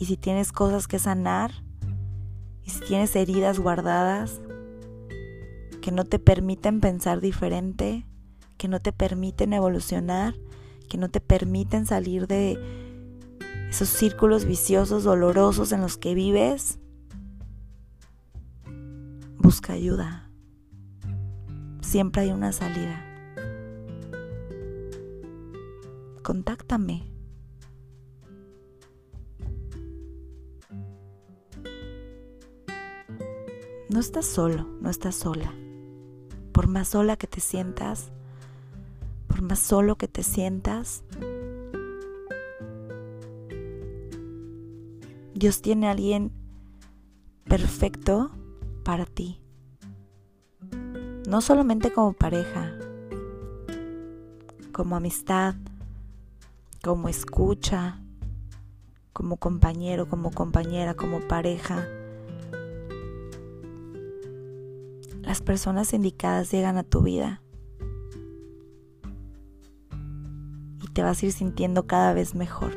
Y 0.02 0.06
si 0.06 0.16
tienes 0.16 0.50
cosas 0.50 0.88
que 0.88 0.98
sanar, 0.98 1.52
y 2.64 2.70
si 2.70 2.80
tienes 2.80 3.14
heridas 3.14 3.60
guardadas 3.60 4.40
que 5.80 5.92
no 5.92 6.04
te 6.04 6.18
permiten 6.18 6.80
pensar 6.80 7.20
diferente, 7.20 8.04
que 8.56 8.66
no 8.66 8.80
te 8.80 8.90
permiten 8.92 9.52
evolucionar, 9.52 10.34
que 10.88 10.98
no 10.98 11.08
te 11.08 11.20
permiten 11.20 11.86
salir 11.86 12.26
de 12.26 12.58
esos 13.70 13.90
círculos 13.90 14.44
viciosos, 14.44 15.04
dolorosos 15.04 15.70
en 15.70 15.82
los 15.82 15.98
que 15.98 16.16
vives, 16.16 16.80
busca 19.38 19.74
ayuda. 19.74 20.28
Siempre 21.80 22.22
hay 22.22 22.32
una 22.32 22.50
salida. 22.50 23.06
Contáctame. 26.24 27.11
No 33.92 34.00
estás 34.00 34.24
solo, 34.24 34.66
no 34.80 34.88
estás 34.88 35.16
sola. 35.16 35.52
Por 36.52 36.66
más 36.66 36.88
sola 36.88 37.18
que 37.18 37.26
te 37.26 37.40
sientas, 37.40 38.10
por 39.26 39.42
más 39.42 39.58
solo 39.58 39.96
que 39.96 40.08
te 40.08 40.22
sientas, 40.22 41.04
Dios 45.34 45.60
tiene 45.60 45.88
a 45.88 45.90
alguien 45.90 46.32
perfecto 47.44 48.30
para 48.82 49.04
ti. 49.04 49.42
No 51.28 51.42
solamente 51.42 51.92
como 51.92 52.14
pareja, 52.14 52.72
como 54.72 54.96
amistad, 54.96 55.54
como 56.82 57.10
escucha, 57.10 58.00
como 59.12 59.36
compañero, 59.36 60.08
como 60.08 60.30
compañera, 60.30 60.94
como 60.94 61.20
pareja. 61.28 61.86
Las 65.32 65.40
personas 65.40 65.94
indicadas 65.94 66.50
llegan 66.52 66.76
a 66.76 66.82
tu 66.82 67.00
vida 67.00 67.40
y 70.82 70.88
te 70.88 71.02
vas 71.02 71.22
a 71.22 71.24
ir 71.24 71.32
sintiendo 71.32 71.86
cada 71.86 72.12
vez 72.12 72.34
mejor. 72.34 72.72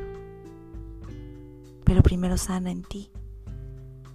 Pero 1.83 2.01
primero 2.01 2.37
sana 2.37 2.71
en 2.71 2.83
ti. 2.83 3.11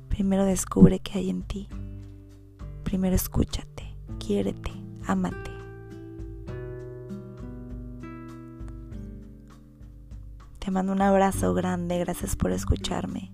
Primero 0.08 0.46
descubre 0.46 1.00
qué 1.00 1.18
hay 1.18 1.28
en 1.28 1.42
ti. 1.42 1.68
Primero 2.82 3.14
escúchate, 3.14 3.94
quiérete, 4.18 4.72
ámate. 5.06 5.50
Te 10.60 10.70
mando 10.70 10.92
un 10.92 11.02
abrazo 11.02 11.52
grande, 11.52 11.98
gracias 11.98 12.36
por 12.36 12.52
escucharme. 12.52 13.32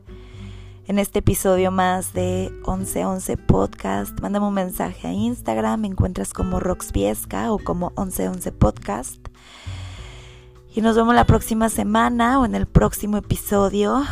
En 0.88 1.01
este 1.01 1.18
episodio 1.18 1.72
más 1.72 2.12
de 2.12 2.53
1111 2.64 3.37
Podcast, 3.38 4.20
mándame 4.20 4.46
un 4.46 4.55
mensaje 4.55 5.09
a 5.09 5.12
Instagram, 5.12 5.81
me 5.81 5.88
encuentras 5.88 6.33
como 6.33 6.61
Roxpiesca 6.61 7.51
o 7.51 7.59
como 7.59 7.92
1111 7.96 8.53
Podcast. 8.53 9.29
Y 10.72 10.83
nos 10.83 10.94
vemos 10.94 11.16
la 11.16 11.25
próxima 11.25 11.70
semana 11.70 12.38
o 12.38 12.44
en 12.44 12.55
el 12.55 12.66
próximo 12.66 13.16
episodio, 13.16 14.05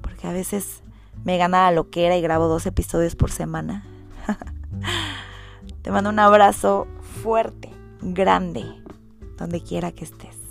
porque 0.00 0.26
a 0.26 0.32
veces 0.32 0.82
me 1.22 1.38
gana 1.38 1.70
la 1.70 1.70
loquera 1.70 2.16
y 2.16 2.20
grabo 2.20 2.48
dos 2.48 2.66
episodios 2.66 3.14
por 3.14 3.30
semana. 3.30 3.86
Te 5.82 5.92
mando 5.92 6.10
un 6.10 6.18
abrazo 6.18 6.88
fuerte, 7.22 7.70
grande, 8.00 8.64
donde 9.38 9.62
quiera 9.62 9.92
que 9.92 10.02
estés. 10.02 10.41